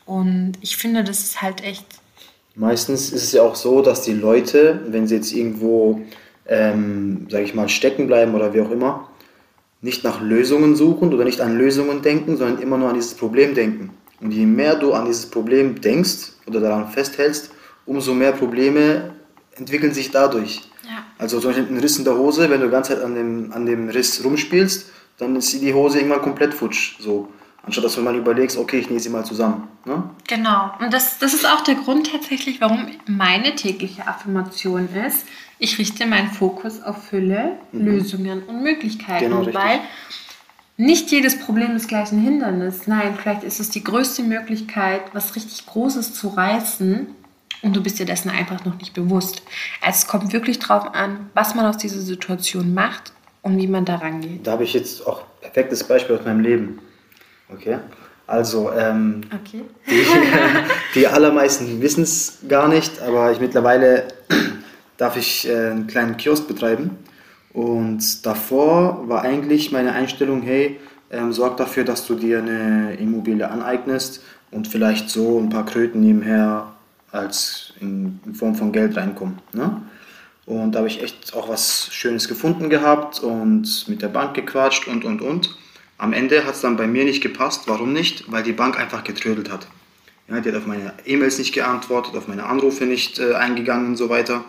Und 0.06 0.54
ich 0.60 0.76
finde, 0.76 1.04
das 1.04 1.20
ist 1.20 1.42
halt 1.42 1.62
echt. 1.62 1.86
Meistens 2.54 3.10
ist 3.12 3.24
es 3.24 3.32
ja 3.32 3.42
auch 3.42 3.54
so, 3.54 3.82
dass 3.82 4.02
die 4.02 4.14
Leute, 4.14 4.80
wenn 4.88 5.06
sie 5.06 5.16
jetzt 5.16 5.32
irgendwo, 5.32 6.00
ähm, 6.48 7.26
sage 7.30 7.44
ich 7.44 7.54
mal, 7.54 7.68
stecken 7.68 8.06
bleiben 8.06 8.34
oder 8.34 8.54
wie 8.54 8.60
auch 8.60 8.70
immer, 8.70 9.08
nicht 9.80 10.04
nach 10.04 10.20
Lösungen 10.20 10.76
suchen 10.76 11.12
oder 11.12 11.24
nicht 11.24 11.40
an 11.40 11.56
Lösungen 11.56 12.02
denken, 12.02 12.36
sondern 12.36 12.62
immer 12.62 12.78
nur 12.78 12.88
an 12.88 12.94
dieses 12.94 13.14
Problem 13.14 13.54
denken. 13.54 13.90
Und 14.20 14.32
je 14.32 14.46
mehr 14.46 14.76
du 14.76 14.92
an 14.92 15.06
dieses 15.06 15.26
Problem 15.26 15.80
denkst 15.80 16.32
oder 16.46 16.60
daran 16.60 16.88
festhältst, 16.88 17.50
umso 17.84 18.14
mehr 18.14 18.32
Probleme 18.32 19.12
entwickeln 19.56 19.92
sich 19.92 20.10
dadurch. 20.10 20.62
Ja. 20.84 21.04
Also 21.18 21.40
zum 21.40 21.50
Beispiel 21.50 21.68
ein 21.68 21.80
Riss 21.80 21.98
in 21.98 22.04
der 22.04 22.16
Hose, 22.16 22.48
wenn 22.48 22.60
du 22.60 22.66
die 22.66 22.72
ganze 22.72 22.94
Zeit 22.94 23.04
an 23.04 23.14
dem, 23.14 23.52
an 23.52 23.66
dem 23.66 23.88
Riss 23.88 24.24
rumspielst, 24.24 24.90
dann 25.18 25.36
ist 25.36 25.52
die 25.52 25.74
Hose 25.74 25.98
irgendwann 25.98 26.22
komplett 26.22 26.54
futsch. 26.54 26.96
So. 26.98 27.28
Anstatt 27.62 27.84
dass 27.84 27.96
du 27.96 28.00
mal 28.00 28.14
überlegst, 28.14 28.56
okay, 28.56 28.78
ich 28.78 28.90
nähe 28.90 29.00
sie 29.00 29.08
mal 29.08 29.24
zusammen. 29.24 29.66
Ne? 29.84 30.04
Genau. 30.28 30.70
Und 30.78 30.92
das, 30.92 31.18
das 31.18 31.34
ist 31.34 31.44
auch 31.44 31.62
der 31.62 31.74
Grund 31.74 32.12
tatsächlich, 32.12 32.60
warum 32.60 32.86
meine 33.06 33.56
tägliche 33.56 34.06
Affirmation 34.06 34.88
ist, 34.94 35.26
ich 35.58 35.78
richte 35.78 36.06
meinen 36.06 36.30
Fokus 36.30 36.82
auf 36.82 37.04
Fülle, 37.04 37.56
mhm. 37.72 37.86
Lösungen 37.86 38.42
und 38.42 38.62
Möglichkeiten. 38.62 39.30
Genau, 39.30 39.46
weil 39.54 39.80
nicht 40.76 41.10
jedes 41.10 41.38
Problem 41.38 41.74
ist 41.74 41.88
gleich 41.88 42.12
ein 42.12 42.20
Hindernis. 42.20 42.86
Nein, 42.86 43.16
vielleicht 43.20 43.44
ist 43.44 43.60
es 43.60 43.70
die 43.70 43.82
größte 43.82 44.22
Möglichkeit, 44.22 45.02
was 45.14 45.34
richtig 45.34 45.64
Großes 45.66 46.14
zu 46.14 46.28
reißen 46.28 47.06
und 47.62 47.74
du 47.74 47.82
bist 47.82 47.98
dir 47.98 48.06
dessen 48.06 48.30
einfach 48.30 48.64
noch 48.64 48.78
nicht 48.78 48.92
bewusst. 48.92 49.42
Also 49.80 49.96
es 49.96 50.06
kommt 50.06 50.32
wirklich 50.32 50.58
darauf 50.58 50.94
an, 50.94 51.30
was 51.34 51.54
man 51.54 51.64
aus 51.64 51.78
dieser 51.78 52.00
Situation 52.00 52.74
macht 52.74 53.12
und 53.42 53.56
wie 53.56 53.66
man 53.66 53.84
da 53.84 53.96
rangeht. 53.96 54.46
Da 54.46 54.52
habe 54.52 54.64
ich 54.64 54.74
jetzt 54.74 55.06
auch 55.06 55.20
ein 55.20 55.24
perfektes 55.40 55.84
Beispiel 55.84 56.16
aus 56.16 56.24
meinem 56.24 56.40
Leben. 56.40 56.78
Okay. 57.48 57.78
Also, 58.26 58.72
ähm, 58.72 59.20
okay. 59.32 59.62
die, 59.88 60.04
die, 60.98 61.06
allermeisten 61.06 61.80
wissen 61.80 62.02
es 62.02 62.38
gar 62.48 62.66
nicht, 62.66 63.00
aber 63.00 63.30
ich 63.30 63.38
mittlerweile 63.38 64.08
darf 64.96 65.16
ich 65.16 65.48
äh, 65.48 65.70
einen 65.70 65.86
kleinen 65.86 66.16
Kiosk 66.16 66.48
betreiben. 66.48 66.98
Und 67.52 68.26
davor 68.26 69.08
war 69.08 69.22
eigentlich 69.22 69.72
meine 69.72 69.92
Einstellung, 69.92 70.42
hey, 70.42 70.78
ähm, 71.10 71.32
sorg 71.32 71.56
dafür, 71.56 71.84
dass 71.84 72.06
du 72.06 72.14
dir 72.14 72.38
eine 72.38 72.94
Immobilie 72.94 73.48
aneignest 73.48 74.22
und 74.50 74.68
vielleicht 74.68 75.08
so 75.08 75.38
ein 75.38 75.48
paar 75.48 75.64
Kröten 75.64 76.00
nebenher 76.00 76.72
als 77.12 77.72
in, 77.80 78.20
in 78.26 78.34
Form 78.34 78.54
von 78.54 78.72
Geld 78.72 78.96
reinkommen. 78.96 79.38
Ne? 79.52 79.82
Und 80.44 80.72
da 80.72 80.78
habe 80.78 80.88
ich 80.88 81.02
echt 81.02 81.34
auch 81.34 81.48
was 81.48 81.88
Schönes 81.92 82.28
gefunden 82.28 82.70
gehabt 82.70 83.20
und 83.20 83.88
mit 83.88 84.02
der 84.02 84.08
Bank 84.08 84.34
gequatscht 84.34 84.86
und, 84.86 85.04
und, 85.04 85.20
und. 85.20 85.56
Am 85.98 86.12
Ende 86.12 86.44
hat 86.44 86.54
es 86.54 86.60
dann 86.60 86.76
bei 86.76 86.86
mir 86.86 87.04
nicht 87.04 87.22
gepasst. 87.22 87.62
Warum 87.66 87.92
nicht? 87.92 88.30
Weil 88.30 88.42
die 88.42 88.52
Bank 88.52 88.78
einfach 88.78 89.02
getrödelt 89.02 89.50
hat. 89.50 89.66
Ja, 90.28 90.40
die 90.40 90.50
hat 90.50 90.56
auf 90.56 90.66
meine 90.66 90.92
E-Mails 91.04 91.38
nicht 91.38 91.54
geantwortet, 91.54 92.16
auf 92.16 92.28
meine 92.28 92.44
Anrufe 92.44 92.84
nicht 92.84 93.18
äh, 93.18 93.34
eingegangen 93.34 93.88
und 93.88 93.96
so 93.96 94.08
weiter. 94.08 94.44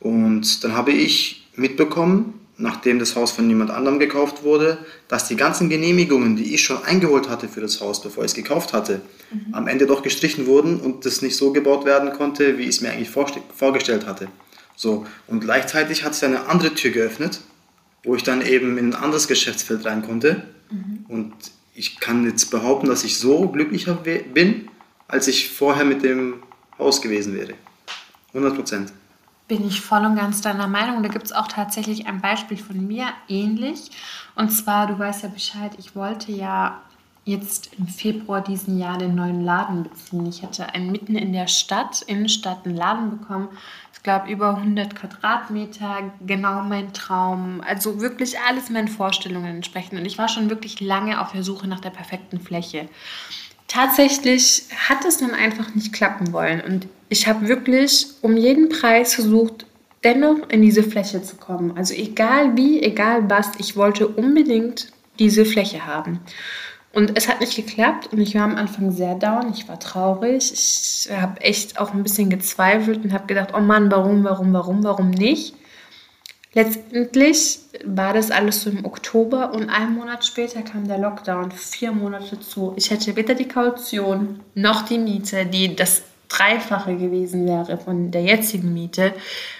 Und 0.00 0.64
dann 0.64 0.72
habe 0.72 0.92
ich 0.92 1.48
mitbekommen, 1.54 2.40
nachdem 2.56 2.98
das 2.98 3.16
Haus 3.16 3.32
von 3.32 3.48
jemand 3.48 3.70
anderem 3.70 3.98
gekauft 3.98 4.42
wurde, 4.42 4.78
dass 5.08 5.28
die 5.28 5.36
ganzen 5.36 5.68
Genehmigungen, 5.68 6.36
die 6.36 6.54
ich 6.54 6.62
schon 6.62 6.82
eingeholt 6.84 7.28
hatte 7.28 7.48
für 7.48 7.60
das 7.60 7.80
Haus, 7.80 8.02
bevor 8.02 8.24
ich 8.24 8.30
es 8.30 8.34
gekauft 8.34 8.72
hatte, 8.72 9.00
mhm. 9.30 9.54
am 9.54 9.68
Ende 9.68 9.86
doch 9.86 10.02
gestrichen 10.02 10.46
wurden 10.46 10.80
und 10.80 11.06
das 11.06 11.22
nicht 11.22 11.36
so 11.36 11.52
gebaut 11.52 11.84
werden 11.84 12.12
konnte, 12.12 12.58
wie 12.58 12.64
ich 12.64 12.76
es 12.76 12.80
mir 12.80 12.90
eigentlich 12.90 13.10
vorgestellt 13.10 14.06
hatte. 14.06 14.28
So, 14.76 15.06
und 15.26 15.40
gleichzeitig 15.40 16.04
hat 16.04 16.12
es 16.12 16.22
eine 16.22 16.46
andere 16.46 16.74
Tür 16.74 16.90
geöffnet, 16.90 17.40
wo 18.04 18.14
ich 18.14 18.22
dann 18.22 18.44
eben 18.44 18.78
in 18.78 18.90
ein 18.90 18.94
anderes 18.94 19.28
Geschäftsfeld 19.28 19.84
rein 19.84 20.02
konnte. 20.02 20.44
Mhm. 20.70 21.04
Und 21.08 21.32
ich 21.74 22.00
kann 22.00 22.24
jetzt 22.24 22.50
behaupten, 22.50 22.88
dass 22.88 23.04
ich 23.04 23.18
so 23.18 23.48
glücklicher 23.48 23.94
bin, 23.94 24.68
als 25.08 25.28
ich 25.28 25.50
vorher 25.50 25.84
mit 25.84 26.02
dem 26.02 26.42
Haus 26.78 27.02
gewesen 27.02 27.34
wäre. 27.34 27.54
100 28.32 28.54
Prozent. 28.54 28.92
Bin 29.50 29.66
ich 29.66 29.80
voll 29.80 30.04
und 30.04 30.14
ganz 30.14 30.42
deiner 30.42 30.68
Meinung. 30.68 31.02
Da 31.02 31.08
gibt 31.08 31.24
es 31.24 31.32
auch 31.32 31.48
tatsächlich 31.48 32.06
ein 32.06 32.20
Beispiel 32.20 32.56
von 32.56 32.86
mir 32.86 33.06
ähnlich. 33.26 33.90
Und 34.36 34.50
zwar, 34.50 34.86
du 34.86 34.96
weißt 34.96 35.24
ja 35.24 35.28
Bescheid, 35.28 35.72
ich 35.76 35.96
wollte 35.96 36.30
ja 36.30 36.80
jetzt 37.24 37.70
im 37.76 37.88
Februar 37.88 38.42
diesen 38.42 38.78
Jahr 38.78 38.96
den 38.96 39.16
neuen 39.16 39.44
Laden 39.44 39.82
beziehen. 39.82 40.24
Ich 40.26 40.44
hatte 40.44 40.72
einen 40.72 40.92
mitten 40.92 41.16
in 41.16 41.32
der 41.32 41.48
Stadt, 41.48 42.00
Innenstadt, 42.02 42.64
einen 42.64 42.76
Laden 42.76 43.10
bekommen. 43.18 43.48
Ich 43.92 44.04
glaube, 44.04 44.30
über 44.30 44.50
100 44.54 44.94
Quadratmeter, 44.94 46.12
genau 46.24 46.62
mein 46.62 46.92
Traum. 46.92 47.60
Also 47.66 48.00
wirklich 48.00 48.38
alles 48.48 48.70
meinen 48.70 48.86
Vorstellungen 48.86 49.56
entsprechend. 49.56 49.98
Und 49.98 50.06
ich 50.06 50.16
war 50.16 50.28
schon 50.28 50.48
wirklich 50.48 50.78
lange 50.80 51.20
auf 51.20 51.32
der 51.32 51.42
Suche 51.42 51.66
nach 51.66 51.80
der 51.80 51.90
perfekten 51.90 52.38
Fläche. 52.38 52.88
Tatsächlich 53.70 54.64
hat 54.88 55.04
es 55.04 55.18
dann 55.18 55.30
einfach 55.30 55.76
nicht 55.76 55.92
klappen 55.92 56.32
wollen. 56.32 56.60
Und 56.60 56.88
ich 57.08 57.28
habe 57.28 57.46
wirklich 57.46 58.08
um 58.20 58.36
jeden 58.36 58.68
Preis 58.68 59.14
versucht, 59.14 59.64
dennoch 60.02 60.48
in 60.48 60.60
diese 60.60 60.82
Fläche 60.82 61.22
zu 61.22 61.36
kommen. 61.36 61.76
Also 61.76 61.94
egal 61.94 62.56
wie, 62.56 62.82
egal 62.82 63.30
was, 63.30 63.52
ich 63.58 63.76
wollte 63.76 64.08
unbedingt 64.08 64.88
diese 65.20 65.44
Fläche 65.44 65.86
haben. 65.86 66.18
Und 66.92 67.16
es 67.16 67.28
hat 67.28 67.38
nicht 67.38 67.54
geklappt 67.54 68.08
und 68.12 68.18
ich 68.18 68.34
war 68.34 68.42
am 68.42 68.56
Anfang 68.56 68.90
sehr 68.90 69.14
down, 69.14 69.52
ich 69.52 69.68
war 69.68 69.78
traurig, 69.78 70.52
ich 70.52 71.08
habe 71.12 71.40
echt 71.40 71.78
auch 71.78 71.94
ein 71.94 72.02
bisschen 72.02 72.28
gezweifelt 72.28 73.04
und 73.04 73.12
habe 73.12 73.28
gedacht, 73.28 73.50
oh 73.56 73.60
Mann, 73.60 73.88
warum, 73.92 74.24
warum, 74.24 74.52
warum, 74.52 74.82
warum 74.82 75.10
nicht? 75.10 75.54
Letztendlich 76.52 77.60
war 77.84 78.12
das 78.12 78.32
alles 78.32 78.62
so 78.62 78.70
im 78.70 78.84
Oktober 78.84 79.52
und 79.54 79.68
einen 79.68 79.94
Monat 79.94 80.24
später 80.24 80.62
kam 80.62 80.88
der 80.88 80.98
Lockdown, 80.98 81.52
vier 81.52 81.92
Monate 81.92 82.40
zu. 82.40 82.74
Ich 82.76 82.90
hätte 82.90 83.14
weder 83.14 83.34
die 83.34 83.46
Kaution 83.46 84.40
noch 84.54 84.82
die 84.82 84.98
Miete, 84.98 85.46
die 85.46 85.76
das 85.76 86.02
Dreifache 86.28 86.96
gewesen 86.96 87.46
wäre 87.46 87.78
von 87.78 88.10
der 88.10 88.22
jetzigen 88.22 88.72
Miete, 88.72 89.14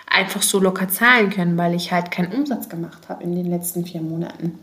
einfach 0.07 0.42
so 0.42 0.59
locker 0.59 0.88
zahlen 0.88 1.31
können, 1.31 1.57
weil 1.57 1.74
ich 1.74 1.92
halt 1.92 2.11
keinen 2.11 2.33
Umsatz 2.33 2.68
gemacht 2.68 3.09
habe 3.09 3.22
in 3.22 3.37
den 3.37 3.46
letzten 3.46 3.85
vier 3.85 4.00
Monaten. 4.00 4.59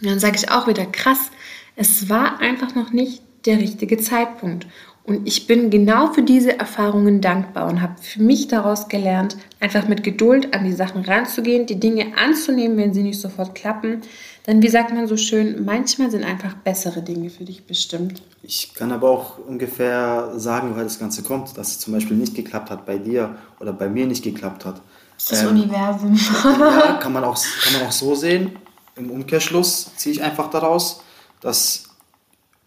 Und 0.00 0.10
dann 0.10 0.18
sage 0.18 0.36
ich 0.36 0.50
auch 0.50 0.66
wieder, 0.66 0.84
krass, 0.84 1.30
es 1.74 2.08
war 2.10 2.40
einfach 2.40 2.74
noch 2.74 2.90
nicht 2.90 3.22
der 3.46 3.58
richtige 3.58 3.96
Zeitpunkt. 3.98 4.66
Und 5.06 5.28
ich 5.28 5.46
bin 5.46 5.70
genau 5.70 6.12
für 6.12 6.22
diese 6.22 6.58
Erfahrungen 6.58 7.20
dankbar 7.20 7.68
und 7.68 7.80
habe 7.80 7.94
für 8.02 8.20
mich 8.20 8.48
daraus 8.48 8.88
gelernt, 8.88 9.36
einfach 9.60 9.86
mit 9.86 10.02
Geduld 10.02 10.52
an 10.52 10.64
die 10.64 10.72
Sachen 10.72 11.04
ranzugehen, 11.04 11.64
die 11.66 11.78
Dinge 11.78 12.18
anzunehmen, 12.18 12.76
wenn 12.76 12.92
sie 12.92 13.04
nicht 13.04 13.20
sofort 13.20 13.54
klappen. 13.54 14.02
Denn 14.48 14.62
wie 14.62 14.68
sagt 14.68 14.92
man 14.92 15.06
so 15.06 15.16
schön, 15.16 15.64
manchmal 15.64 16.10
sind 16.10 16.24
einfach 16.24 16.54
bessere 16.54 17.02
Dinge 17.02 17.30
für 17.30 17.44
dich 17.44 17.64
bestimmt. 17.66 18.20
Ich 18.42 18.74
kann 18.74 18.90
aber 18.90 19.08
auch 19.08 19.38
ungefähr 19.38 20.32
sagen, 20.36 20.70
woher 20.72 20.82
das 20.82 20.98
Ganze 20.98 21.22
kommt, 21.22 21.56
dass 21.56 21.68
es 21.68 21.78
zum 21.78 21.92
Beispiel 21.92 22.16
nicht 22.16 22.34
geklappt 22.34 22.70
hat 22.70 22.84
bei 22.84 22.98
dir 22.98 23.36
oder 23.60 23.72
bei 23.72 23.88
mir 23.88 24.06
nicht 24.06 24.24
geklappt 24.24 24.64
hat. 24.64 24.82
Das 25.28 25.42
ähm, 25.42 25.50
Universum. 25.50 26.18
ja, 26.44 26.98
kann 27.00 27.12
man, 27.12 27.22
auch, 27.22 27.40
kann 27.62 27.74
man 27.74 27.82
auch 27.88 27.92
so 27.92 28.16
sehen. 28.16 28.56
Im 28.96 29.12
Umkehrschluss 29.12 29.94
ziehe 29.96 30.16
ich 30.16 30.22
einfach 30.22 30.50
daraus, 30.50 31.02
dass 31.40 31.85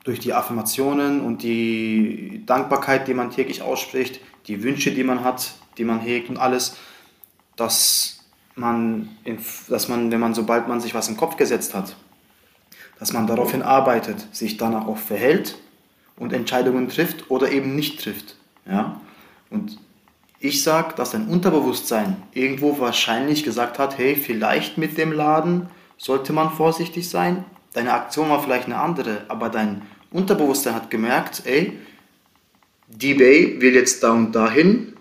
durch 0.03 0.19
die 0.19 0.33
Affirmationen 0.33 1.21
und 1.21 1.43
die 1.43 2.43
Dankbarkeit, 2.45 3.07
die 3.07 3.13
man 3.13 3.31
täglich 3.31 3.61
ausspricht, 3.61 4.19
die 4.47 4.63
Wünsche, 4.63 4.91
die 4.91 5.03
man 5.03 5.23
hat, 5.23 5.53
die 5.77 5.83
man 5.83 5.99
hegt 5.99 6.29
und 6.29 6.37
alles, 6.37 6.77
dass 7.55 8.25
man, 8.55 9.09
dass 9.67 9.87
man, 9.87 10.11
wenn 10.11 10.19
man, 10.19 10.33
sobald 10.33 10.67
man 10.67 10.81
sich 10.81 10.93
was 10.93 11.09
im 11.09 11.17
Kopf 11.17 11.37
gesetzt 11.37 11.73
hat, 11.73 11.95
dass 12.99 13.13
man 13.13 13.27
daraufhin 13.27 13.61
arbeitet, 13.61 14.27
sich 14.35 14.57
danach 14.57 14.87
auch 14.87 14.97
verhält 14.97 15.57
und 16.17 16.33
Entscheidungen 16.33 16.89
trifft 16.89 17.31
oder 17.31 17.51
eben 17.51 17.75
nicht 17.75 18.03
trifft. 18.03 18.35
Ja? 18.65 18.99
Und 19.49 19.79
ich 20.39 20.63
sage, 20.63 20.95
dass 20.95 21.11
dein 21.11 21.27
Unterbewusstsein 21.27 22.17
irgendwo 22.33 22.79
wahrscheinlich 22.79 23.43
gesagt 23.43 23.79
hat, 23.79 23.97
hey, 23.97 24.15
vielleicht 24.15 24.77
mit 24.77 24.97
dem 24.97 25.11
Laden 25.11 25.69
sollte 25.97 26.33
man 26.33 26.51
vorsichtig 26.51 27.09
sein. 27.09 27.43
Deine 27.73 27.93
Aktion 27.93 28.29
war 28.29 28.41
vielleicht 28.41 28.65
eine 28.65 28.77
andere, 28.77 29.21
aber 29.27 29.49
dein 29.49 29.83
Unterbewusstsein 30.11 30.75
hat 30.75 30.89
gemerkt, 30.89 31.43
ey, 31.45 31.77
die 32.87 33.13
Bay 33.13 33.61
will 33.61 33.75
jetzt 33.75 34.01
da 34.03 34.11
und 34.11 34.31
dahin, 34.31 34.93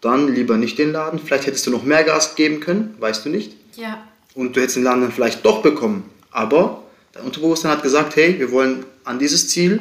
dann 0.00 0.34
lieber 0.34 0.56
nicht 0.56 0.78
den 0.78 0.92
Laden. 0.92 1.18
Vielleicht 1.18 1.46
hättest 1.46 1.66
du 1.66 1.70
noch 1.70 1.82
mehr 1.82 2.04
Gas 2.04 2.34
geben 2.34 2.60
können, 2.60 2.94
weißt 2.98 3.24
du 3.24 3.30
nicht. 3.30 3.56
Ja. 3.76 4.02
Und 4.34 4.56
du 4.56 4.60
hättest 4.60 4.76
den 4.76 4.84
Laden 4.84 5.02
dann 5.02 5.12
vielleicht 5.12 5.44
doch 5.44 5.62
bekommen. 5.62 6.08
Aber 6.30 6.82
dein 7.12 7.24
Unterbewusstsein 7.24 7.70
hat 7.70 7.82
gesagt, 7.82 8.16
hey, 8.16 8.38
wir 8.38 8.50
wollen 8.50 8.84
an 9.04 9.18
dieses 9.18 9.48
Ziel 9.48 9.80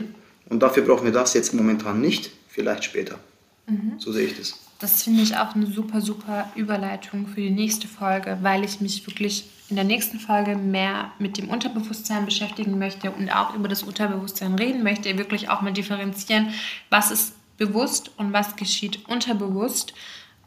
und 0.50 0.62
dafür 0.62 0.84
brauchen 0.84 1.06
wir 1.06 1.12
das 1.12 1.34
jetzt 1.34 1.54
momentan 1.54 2.02
nicht, 2.02 2.32
vielleicht 2.50 2.84
später. 2.84 3.20
Mhm. 3.68 3.94
So 3.98 4.12
sehe 4.12 4.28
ich 4.28 4.38
das. 4.38 4.60
Das 4.80 5.04
finde 5.04 5.22
ich 5.24 5.38
auch 5.38 5.56
eine 5.56 5.68
super, 5.68 6.02
super 6.02 6.52
Überleitung 6.56 7.28
für 7.28 7.42
die 7.42 7.50
nächste 7.50 7.88
Folge, 7.88 8.38
weil 8.42 8.64
ich 8.64 8.82
mich 8.82 9.06
wirklich 9.08 9.46
in 9.70 9.76
der 9.76 9.86
nächsten 9.86 10.20
Folge 10.20 10.56
mehr 10.56 11.12
mit 11.20 11.38
dem 11.38 11.50
Unterbewusstsein 11.50 12.26
beschäftigen 12.26 12.78
möchte 12.78 13.12
und 13.12 13.30
auch 13.30 13.56
über 13.56 13.68
das 13.68 13.84
Unterbewusstsein 13.84 14.56
reden 14.56 14.84
möchte, 14.84 15.18
wirklich 15.18 15.50
auch 15.50 15.62
mal 15.62 15.72
differenzieren, 15.72 16.54
was 16.90 17.12
ist 17.12 17.34
bewusst 17.58 18.12
und 18.18 18.34
was 18.34 18.56
geschieht 18.56 19.08
unterbewusst. 19.08 19.94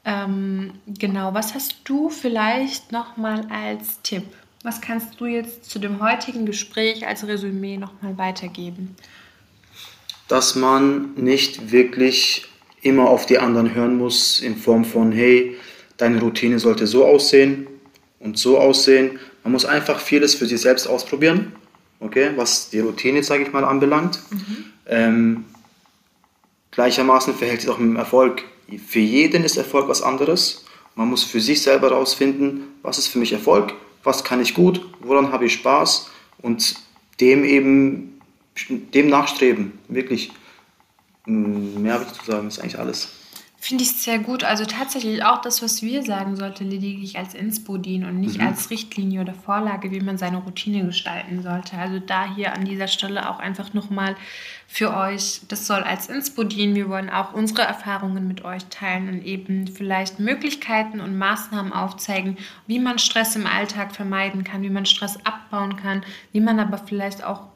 Ähm, 0.04 0.72
genau, 0.86 1.34
was 1.34 1.54
hast 1.54 1.76
du 1.84 2.10
vielleicht 2.10 2.92
nochmal 2.92 3.46
als 3.50 4.02
Tipp? 4.02 4.24
Was 4.62 4.80
kannst 4.80 5.20
du 5.20 5.26
jetzt 5.26 5.70
zu 5.70 5.78
dem 5.78 6.02
heutigen 6.02 6.44
Gespräch 6.44 7.06
als 7.06 7.26
Resümee 7.26 7.78
nochmal 7.78 8.18
weitergeben? 8.18 8.96
dass 10.28 10.56
man 10.56 11.14
nicht 11.14 11.70
wirklich 11.70 12.46
immer 12.86 13.08
auf 13.10 13.26
die 13.26 13.38
anderen 13.38 13.74
hören 13.74 13.96
muss 13.96 14.40
in 14.40 14.56
Form 14.56 14.84
von, 14.84 15.12
hey, 15.12 15.56
deine 15.96 16.20
Routine 16.20 16.58
sollte 16.58 16.86
so 16.86 17.04
aussehen 17.04 17.66
und 18.20 18.38
so 18.38 18.58
aussehen. 18.58 19.18
Man 19.42 19.52
muss 19.52 19.64
einfach 19.64 20.00
vieles 20.00 20.34
für 20.34 20.46
sich 20.46 20.60
selbst 20.60 20.86
ausprobieren, 20.86 21.52
okay, 22.00 22.30
was 22.36 22.70
die 22.70 22.80
Routine, 22.80 23.22
sage 23.22 23.42
ich 23.42 23.52
mal, 23.52 23.64
anbelangt. 23.64 24.20
Mhm. 24.30 24.64
Ähm, 24.88 25.44
gleichermaßen 26.70 27.34
verhält 27.34 27.62
sich 27.62 27.70
auch 27.70 27.78
mit 27.78 27.88
dem 27.88 27.96
Erfolg. 27.96 28.42
Für 28.86 29.00
jeden 29.00 29.44
ist 29.44 29.56
Erfolg 29.56 29.88
was 29.88 30.02
anderes. 30.02 30.64
Man 30.94 31.08
muss 31.08 31.24
für 31.24 31.40
sich 31.40 31.62
selber 31.62 31.90
herausfinden, 31.90 32.62
was 32.82 32.98
ist 32.98 33.08
für 33.08 33.18
mich 33.18 33.32
Erfolg, 33.32 33.74
was 34.02 34.24
kann 34.24 34.40
ich 34.40 34.54
gut, 34.54 34.80
woran 35.00 35.32
habe 35.32 35.46
ich 35.46 35.52
Spaß 35.54 36.10
und 36.40 36.76
dem 37.20 37.44
eben 37.44 38.20
dem 38.94 39.08
nachstreben, 39.08 39.72
wirklich. 39.88 40.32
Hm, 41.26 41.82
mehr 41.82 41.94
habe 41.94 42.04
ich 42.04 42.12
zu 42.12 42.24
sagen, 42.24 42.48
ist 42.48 42.58
eigentlich 42.58 42.78
alles. 42.78 43.08
Finde 43.58 43.82
ich 43.82 43.96
sehr 43.96 44.20
gut. 44.20 44.44
Also 44.44 44.64
tatsächlich 44.64 45.24
auch 45.24 45.40
das, 45.40 45.60
was 45.60 45.82
wir 45.82 46.04
sagen, 46.04 46.36
sollte 46.36 46.62
lediglich 46.62 47.18
als 47.18 47.34
Inspo 47.34 47.78
dienen 47.78 48.04
und 48.04 48.20
nicht 48.20 48.38
mhm. 48.38 48.46
als 48.46 48.70
Richtlinie 48.70 49.22
oder 49.22 49.34
Vorlage, 49.34 49.90
wie 49.90 49.98
man 50.00 50.18
seine 50.18 50.36
Routine 50.36 50.84
gestalten 50.84 51.42
sollte. 51.42 51.76
Also 51.76 51.98
da 51.98 52.32
hier 52.32 52.52
an 52.52 52.64
dieser 52.64 52.86
Stelle 52.86 53.28
auch 53.28 53.40
einfach 53.40 53.74
nochmal 53.74 54.14
für 54.68 54.94
euch, 54.96 55.40
das 55.48 55.66
soll 55.66 55.82
als 55.82 56.08
Inspo 56.08 56.44
dienen. 56.44 56.76
Wir 56.76 56.88
wollen 56.88 57.10
auch 57.10 57.32
unsere 57.32 57.62
Erfahrungen 57.62 58.28
mit 58.28 58.44
euch 58.44 58.64
teilen 58.66 59.08
und 59.08 59.24
eben 59.24 59.66
vielleicht 59.66 60.20
Möglichkeiten 60.20 61.00
und 61.00 61.18
Maßnahmen 61.18 61.72
aufzeigen, 61.72 62.36
wie 62.68 62.78
man 62.78 63.00
Stress 63.00 63.34
im 63.34 63.46
Alltag 63.46 63.96
vermeiden 63.96 64.44
kann, 64.44 64.62
wie 64.62 64.70
man 64.70 64.86
Stress 64.86 65.18
abbauen 65.24 65.76
kann, 65.76 66.04
wie 66.30 66.40
man 66.40 66.60
aber 66.60 66.78
vielleicht 66.78 67.24
auch 67.24 67.48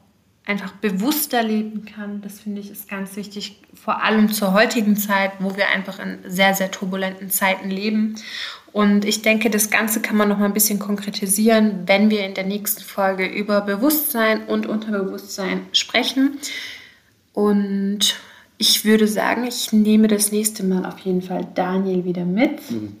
einfach 0.45 0.71
bewusster 0.73 1.43
leben 1.43 1.85
kann. 1.85 2.21
Das 2.21 2.39
finde 2.39 2.61
ich 2.61 2.71
ist 2.71 2.89
ganz 2.89 3.15
wichtig, 3.15 3.61
vor 3.73 4.03
allem 4.03 4.31
zur 4.31 4.53
heutigen 4.53 4.97
Zeit, 4.97 5.33
wo 5.39 5.55
wir 5.55 5.69
einfach 5.69 5.99
in 5.99 6.19
sehr, 6.25 6.53
sehr 6.55 6.71
turbulenten 6.71 7.29
Zeiten 7.29 7.69
leben. 7.69 8.15
Und 8.71 9.05
ich 9.05 9.21
denke, 9.21 9.49
das 9.49 9.69
Ganze 9.69 10.01
kann 10.01 10.15
man 10.15 10.29
noch 10.29 10.37
mal 10.37 10.45
ein 10.45 10.53
bisschen 10.53 10.79
konkretisieren, 10.79 11.83
wenn 11.85 12.09
wir 12.09 12.25
in 12.25 12.33
der 12.33 12.45
nächsten 12.45 12.83
Folge 12.83 13.25
über 13.25 13.61
Bewusstsein 13.61 14.45
und 14.45 14.65
Unterbewusstsein 14.65 15.65
sprechen. 15.73 16.39
Und 17.33 18.15
ich 18.57 18.85
würde 18.85 19.07
sagen, 19.07 19.45
ich 19.45 19.73
nehme 19.73 20.07
das 20.07 20.31
nächste 20.31 20.63
Mal 20.63 20.85
auf 20.85 20.99
jeden 20.99 21.21
Fall 21.21 21.47
Daniel 21.53 22.05
wieder 22.05 22.25
mit. 22.25 22.71
Mhm. 22.71 22.95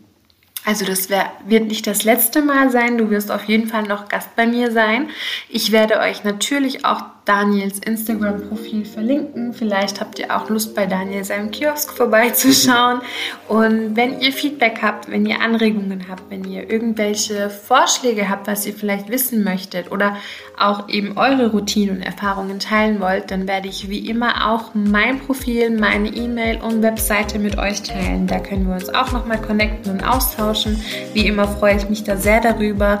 Also 0.63 0.85
das 0.85 1.09
wär, 1.09 1.31
wird 1.47 1.67
nicht 1.67 1.87
das 1.87 2.03
letzte 2.03 2.41
Mal 2.41 2.69
sein. 2.69 2.97
Du 2.97 3.09
wirst 3.09 3.31
auf 3.31 3.45
jeden 3.45 3.67
Fall 3.67 3.83
noch 3.83 4.09
Gast 4.09 4.35
bei 4.35 4.45
mir 4.45 4.71
sein. 4.71 5.09
Ich 5.49 5.71
werde 5.71 5.99
euch 5.99 6.23
natürlich 6.23 6.85
auch 6.85 7.03
Daniels 7.25 7.77
Instagram-Profil 7.79 8.83
verlinken. 8.83 9.53
Vielleicht 9.53 10.01
habt 10.01 10.17
ihr 10.17 10.35
auch 10.35 10.49
Lust, 10.49 10.73
bei 10.73 10.87
Daniel 10.87 11.23
seinem 11.23 11.51
Kiosk 11.51 11.91
vorbeizuschauen. 11.91 13.01
Und 13.47 13.95
wenn 13.95 14.19
ihr 14.21 14.33
Feedback 14.33 14.79
habt, 14.81 15.09
wenn 15.09 15.25
ihr 15.27 15.39
Anregungen 15.39 16.05
habt, 16.09 16.23
wenn 16.31 16.43
ihr 16.45 16.69
irgendwelche 16.69 17.49
Vorschläge 17.51 18.27
habt, 18.27 18.47
was 18.47 18.65
ihr 18.65 18.73
vielleicht 18.73 19.09
wissen 19.09 19.43
möchtet 19.43 19.91
oder 19.91 20.17
auch 20.57 20.89
eben 20.89 21.17
eure 21.17 21.51
Routinen 21.51 21.97
und 21.97 22.01
Erfahrungen 22.01 22.59
teilen 22.59 22.99
wollt, 22.99 23.29
dann 23.29 23.47
werde 23.47 23.67
ich 23.67 23.89
wie 23.89 24.09
immer 24.09 24.51
auch 24.51 24.71
mein 24.73 25.19
Profil, 25.19 25.69
meine 25.69 26.09
E-Mail 26.09 26.59
und 26.61 26.81
Webseite 26.81 27.37
mit 27.37 27.57
euch 27.57 27.83
teilen. 27.83 28.25
Da 28.25 28.39
können 28.39 28.67
wir 28.67 28.73
uns 28.73 28.89
auch 28.89 29.11
nochmal 29.11 29.39
connecten 29.39 29.91
und 29.91 30.03
austauschen. 30.03 30.81
Wie 31.13 31.27
immer 31.27 31.47
freue 31.47 31.77
ich 31.77 31.87
mich 31.87 32.03
da 32.03 32.17
sehr 32.17 32.41
darüber. 32.41 32.99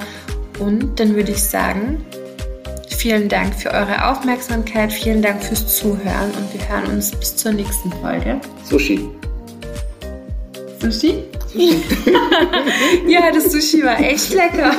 Und 0.59 0.99
dann 0.99 1.15
würde 1.15 1.31
ich 1.31 1.43
sagen, 1.43 2.05
Vielen 3.01 3.29
Dank 3.29 3.55
für 3.55 3.71
eure 3.71 4.11
Aufmerksamkeit, 4.11 4.93
vielen 4.93 5.23
Dank 5.23 5.43
fürs 5.43 5.75
Zuhören 5.75 6.29
und 6.37 6.53
wir 6.53 6.69
hören 6.69 6.85
uns 6.93 7.09
bis 7.09 7.35
zur 7.35 7.51
nächsten 7.51 7.91
Folge. 7.93 8.39
Sushi. 8.63 9.09
Sushi? 10.79 11.23
Sushi. 11.51 11.81
ja, 13.07 13.31
das 13.33 13.51
Sushi 13.51 13.83
war 13.83 13.99
echt 13.99 14.31
lecker. 14.35 14.69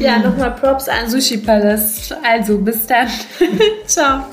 ja, 0.00 0.18
nochmal 0.18 0.56
Props 0.56 0.88
an 0.88 1.08
Sushi 1.08 1.36
Palace. 1.36 2.12
Also, 2.24 2.58
bis 2.58 2.84
dann. 2.88 3.06
Ciao. 3.86 4.24